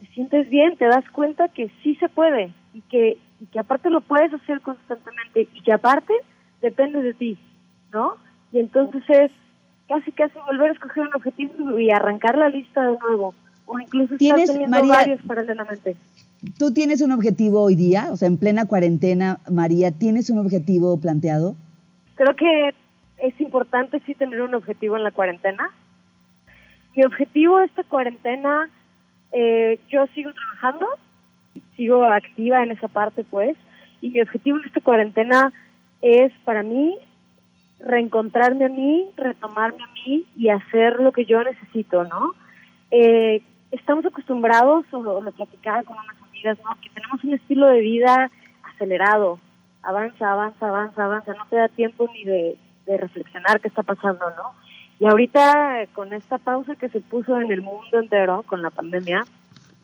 te 0.00 0.06
sientes 0.14 0.48
bien, 0.48 0.76
te 0.76 0.86
das 0.86 1.08
cuenta 1.10 1.48
que 1.48 1.68
sí 1.82 1.94
se 1.96 2.08
puede 2.08 2.52
y 2.74 2.80
que, 2.82 3.18
y 3.42 3.46
que 3.46 3.58
aparte 3.58 3.90
lo 3.90 4.00
puedes 4.00 4.32
hacer 4.32 4.60
constantemente 4.60 5.48
y 5.52 5.62
que 5.62 5.72
aparte 5.72 6.14
depende 6.60 7.02
de 7.02 7.12
ti, 7.12 7.38
¿no? 7.92 8.16
Y 8.52 8.60
entonces 8.60 9.02
es 9.08 9.32
casi 9.88 10.12
casi 10.12 10.38
volver 10.46 10.70
a 10.70 10.72
escoger 10.74 11.08
un 11.08 11.14
objetivo 11.14 11.78
y 11.78 11.90
arrancar 11.90 12.38
la 12.38 12.48
lista 12.48 12.82
de 12.86 12.96
nuevo 12.98 13.34
o 13.66 13.80
incluso 13.80 14.14
estar 14.14 14.36
teniendo 14.44 14.68
María, 14.68 14.94
varios 14.94 15.22
paralelamente. 15.22 15.96
¿Tú 16.56 16.72
tienes 16.72 17.00
un 17.02 17.10
objetivo 17.10 17.62
hoy 17.62 17.74
día? 17.74 18.08
O 18.12 18.16
sea, 18.16 18.28
en 18.28 18.36
plena 18.36 18.66
cuarentena, 18.66 19.40
María, 19.50 19.90
¿tienes 19.90 20.30
un 20.30 20.38
objetivo 20.38 21.00
planteado? 21.00 21.56
Creo 22.14 22.36
que 22.36 22.74
es 23.18 23.40
importante 23.40 24.00
sí 24.06 24.14
tener 24.14 24.42
un 24.42 24.54
objetivo 24.54 24.96
en 24.96 25.02
la 25.02 25.10
cuarentena. 25.10 25.70
Mi 26.94 27.04
objetivo 27.04 27.58
de 27.58 27.66
esta 27.66 27.82
cuarentena, 27.84 28.70
eh, 29.32 29.80
yo 29.88 30.06
sigo 30.14 30.30
trabajando, 30.32 30.86
sigo 31.76 32.04
activa 32.04 32.62
en 32.62 32.70
esa 32.70 32.88
parte 32.88 33.24
pues, 33.24 33.56
y 34.00 34.10
mi 34.10 34.20
objetivo 34.20 34.58
en 34.58 34.64
esta 34.64 34.80
cuarentena 34.80 35.52
es 36.00 36.32
para 36.44 36.62
mí 36.62 36.96
reencontrarme 37.78 38.66
a 38.66 38.68
mí, 38.68 39.08
retomarme 39.16 39.82
a 39.82 39.92
mí 39.92 40.24
y 40.36 40.48
hacer 40.48 41.00
lo 41.00 41.12
que 41.12 41.24
yo 41.24 41.42
necesito, 41.42 42.04
¿no? 42.04 42.34
Eh, 42.90 43.42
estamos 43.70 44.04
acostumbrados, 44.04 44.84
o 44.92 45.20
lo 45.20 45.32
platicaba 45.32 45.82
con 45.82 45.96
unas 45.96 46.22
amigas, 46.22 46.58
¿no? 46.64 46.76
Que 46.80 46.90
tenemos 46.90 47.24
un 47.24 47.34
estilo 47.34 47.66
de 47.66 47.80
vida 47.80 48.30
acelerado, 48.62 49.38
avanza, 49.82 50.32
avanza, 50.32 50.68
avanza, 50.68 51.04
avanza, 51.04 51.34
no 51.34 51.46
te 51.46 51.56
da 51.56 51.68
tiempo 51.68 52.08
ni 52.12 52.24
de, 52.24 52.56
reflexionar 52.86 53.60
qué 53.60 53.68
está 53.68 53.82
pasando, 53.82 54.28
¿no? 54.36 54.52
Y 55.00 55.06
ahorita 55.06 55.86
con 55.94 56.12
esta 56.12 56.38
pausa 56.38 56.76
que 56.76 56.88
se 56.88 57.00
puso 57.00 57.40
en 57.40 57.50
el 57.50 57.62
mundo 57.62 57.98
entero 57.98 58.42
con 58.42 58.60
la 58.60 58.70
pandemia, 58.70 59.24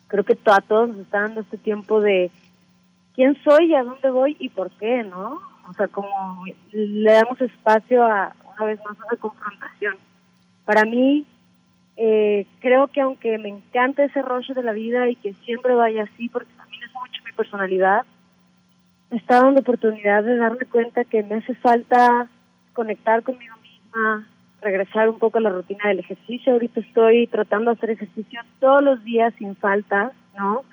creo 0.08 0.24
que 0.24 0.36
a 0.46 0.60
todos 0.60 0.88
nos 0.88 0.98
está 0.98 1.20
dando 1.20 1.40
este 1.42 1.58
tiempo 1.58 2.00
de 2.00 2.30
quién 3.14 3.36
soy, 3.44 3.74
a 3.74 3.84
dónde 3.84 4.10
voy 4.10 4.36
y 4.38 4.48
por 4.48 4.70
qué, 4.72 5.04
¿no? 5.04 5.40
O 5.68 5.74
sea, 5.74 5.88
como 5.88 6.44
le 6.72 7.12
damos 7.12 7.40
espacio 7.40 8.04
a 8.04 8.34
una 8.56 8.66
vez 8.66 8.80
más 8.84 8.98
a 8.98 9.06
una 9.06 9.16
confrontación. 9.18 9.96
Para 10.64 10.84
mí, 10.84 11.26
eh, 11.96 12.46
creo 12.60 12.88
que 12.88 13.00
aunque 13.00 13.38
me 13.38 13.48
encanta 13.48 14.04
ese 14.04 14.22
rollo 14.22 14.54
de 14.54 14.62
la 14.62 14.72
vida 14.72 15.08
y 15.08 15.16
que 15.16 15.34
siempre 15.44 15.74
vaya 15.74 16.04
así, 16.04 16.28
porque 16.28 16.52
también 16.56 16.82
es 16.84 16.94
mucho 16.94 17.22
mi 17.24 17.32
personalidad, 17.32 18.04
me 19.10 19.18
está 19.18 19.42
dando 19.42 19.60
oportunidad 19.60 20.24
de 20.24 20.36
darme 20.36 20.66
cuenta 20.66 21.04
que 21.04 21.22
me 21.22 21.36
hace 21.36 21.54
falta 21.56 22.28
conectar 22.72 23.22
conmigo 23.22 23.56
misma, 23.62 24.28
regresar 24.60 25.08
un 25.08 25.18
poco 25.18 25.38
a 25.38 25.40
la 25.40 25.50
rutina 25.50 25.88
del 25.88 26.00
ejercicio. 26.00 26.52
Ahorita 26.52 26.80
estoy 26.80 27.26
tratando 27.26 27.70
de 27.70 27.76
hacer 27.76 27.90
ejercicio 27.90 28.40
todos 28.60 28.82
los 28.82 29.04
días 29.04 29.32
sin 29.38 29.56
falta, 29.56 30.12
¿no? 30.36 30.64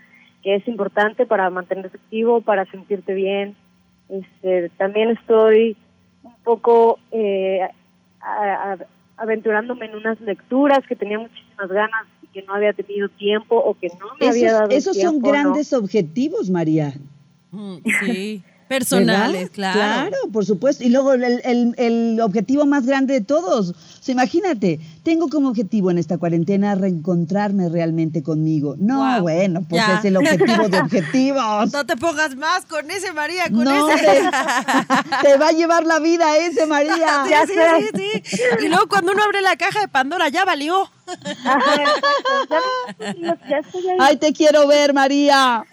Que 0.43 0.55
es 0.55 0.67
importante 0.67 1.25
para 1.25 1.49
mantenerte 1.49 1.97
activo, 1.97 2.41
para 2.41 2.65
sentirte 2.65 3.13
bien. 3.13 3.55
Este, 4.09 4.69
también 4.77 5.09
estoy 5.11 5.75
un 6.23 6.35
poco 6.43 6.99
eh, 7.11 7.61
aventurándome 9.17 9.85
en 9.85 9.95
unas 9.95 10.19
lecturas 10.21 10.79
que 10.87 10.95
tenía 10.95 11.19
muchísimas 11.19 11.69
ganas 11.69 12.05
y 12.23 12.27
que 12.27 12.43
no 12.43 12.53
había 12.53 12.73
tenido 12.73 13.09
tiempo 13.09 13.55
o 13.55 13.75
que 13.75 13.87
no 13.99 14.07
me 14.19 14.27
había 14.27 14.53
dado 14.53 14.69
Esos 14.69 14.99
son 14.99 15.19
grandes 15.19 15.73
objetivos, 15.73 16.49
María. 16.49 16.93
Mm, 17.51 17.77
sí. 18.05 18.43
Personales, 18.67 19.51
claro. 19.51 19.79
Claro, 19.79 20.17
por 20.33 20.43
supuesto. 20.43 20.83
Y 20.83 20.89
luego 20.89 21.13
el, 21.13 22.19
objetivo 22.19 22.65
más 22.65 22.85
grande 22.85 23.13
de 23.13 23.21
todos. 23.21 23.69
O 23.69 24.11
imagínate, 24.11 24.79
tengo 25.03 25.29
como 25.29 25.49
objetivo 25.49 25.91
en 25.91 25.99
esta 25.99 26.17
cuarentena 26.17 26.73
reencontrarme 26.73 27.69
realmente 27.69 28.23
conmigo. 28.23 28.75
No, 28.79 29.21
bueno, 29.21 29.63
pues 29.69 29.83
es 29.99 30.05
el 30.05 30.17
objetivo 30.17 30.67
de 30.69 30.79
objetivos. 30.79 31.71
No 31.85 31.85
te 31.85 31.97
pongas 31.97 32.35
más 32.35 32.65
con 32.65 32.89
ese, 32.89 33.11
María, 33.11 33.49
con 33.49 33.67
ese. 33.67 34.29
Te, 35.21 35.37
va 35.37 35.49
a 35.49 35.51
llevar 35.51 35.85
la 35.85 35.99
vida 35.99 36.37
ese, 36.37 36.65
María. 36.67 37.25
ya 37.29 37.45
sí, 37.45 37.53
sí, 37.95 38.21
sí. 38.23 38.41
Y 38.63 38.69
luego 38.69 38.87
cuando 38.87 39.11
uno 39.11 39.23
abre 39.23 39.41
la 39.41 39.57
caja 39.57 39.81
de 39.81 39.87
Pandora, 39.87 40.29
ya 40.29 40.45
valió. 40.45 40.89
Ay, 43.99 44.17
te 44.17 44.33
quiero 44.33 44.67
ver, 44.67 44.93
María. 44.93 45.63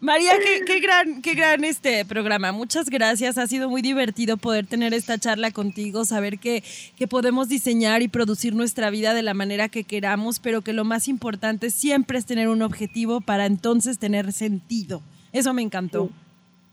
María, 0.00 0.32
qué, 0.66 0.80
gran, 0.80 1.20
qué 1.20 1.34
gran 1.34 1.62
este 1.62 2.06
programa. 2.06 2.52
Muchas 2.52 2.88
gracias. 2.88 3.36
Ha 3.36 3.46
sido 3.46 3.68
muy 3.68 3.82
divertido 3.82 4.38
poder 4.38 4.66
tener 4.66 4.94
esta 4.94 5.18
charla 5.18 5.50
contigo, 5.50 6.06
saber 6.06 6.38
que, 6.38 6.62
que 6.96 7.06
podemos 7.06 7.50
diseñar 7.50 8.00
y 8.00 8.08
producir 8.08 8.54
nuestra 8.54 8.88
vida 8.88 9.12
de 9.12 9.22
la 9.22 9.34
manera 9.34 9.68
que 9.68 9.84
queramos, 9.84 10.40
pero 10.40 10.62
que 10.62 10.72
lo 10.72 10.84
más 10.84 11.06
importante 11.06 11.68
siempre 11.68 12.16
es 12.16 12.24
tener 12.24 12.48
un 12.48 12.62
objetivo 12.62 13.20
para 13.20 13.44
entonces 13.44 13.98
tener 13.98 14.32
sentido. 14.32 15.02
Eso 15.32 15.52
me 15.52 15.60
encantó. 15.60 16.08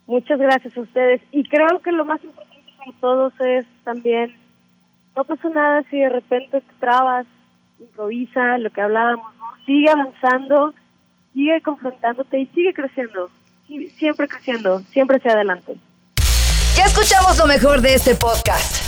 Muchas 0.06 0.40
gracias 0.40 0.78
a 0.78 0.82
ustedes. 0.82 1.22
Y 1.34 1.44
creo 1.50 1.82
que 1.84 1.92
lo 1.92 2.06
más 2.06 2.24
importante 2.24 2.72
para 2.78 2.98
todos 3.02 3.34
es 3.42 3.66
también, 3.84 4.34
no 5.18 5.26
pasa 5.26 5.50
nada 5.50 5.84
si 5.90 6.00
de 6.00 6.08
repente 6.08 6.62
te 6.62 6.74
trabas, 6.80 7.28
improvisa, 7.78 8.58
lo 8.58 8.70
que 8.70 8.80
hablábamos, 8.80 9.34
sigue 9.66 9.90
avanzando 9.90 10.74
sigue 11.38 11.62
confrontándote 11.62 12.40
y 12.40 12.48
sigue 12.48 12.74
creciendo, 12.74 13.30
siempre 14.00 14.28
creciendo, 14.28 14.82
siempre 14.92 15.18
hacia 15.18 15.34
adelante. 15.34 15.76
Ya 16.76 16.86
escuchamos 16.86 17.38
lo 17.38 17.46
mejor 17.46 17.80
de 17.80 17.94
este 17.94 18.16
podcast. 18.16 18.87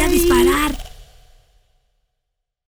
voy 0.00 0.08
a 0.08 0.08
disparar. 0.08 0.89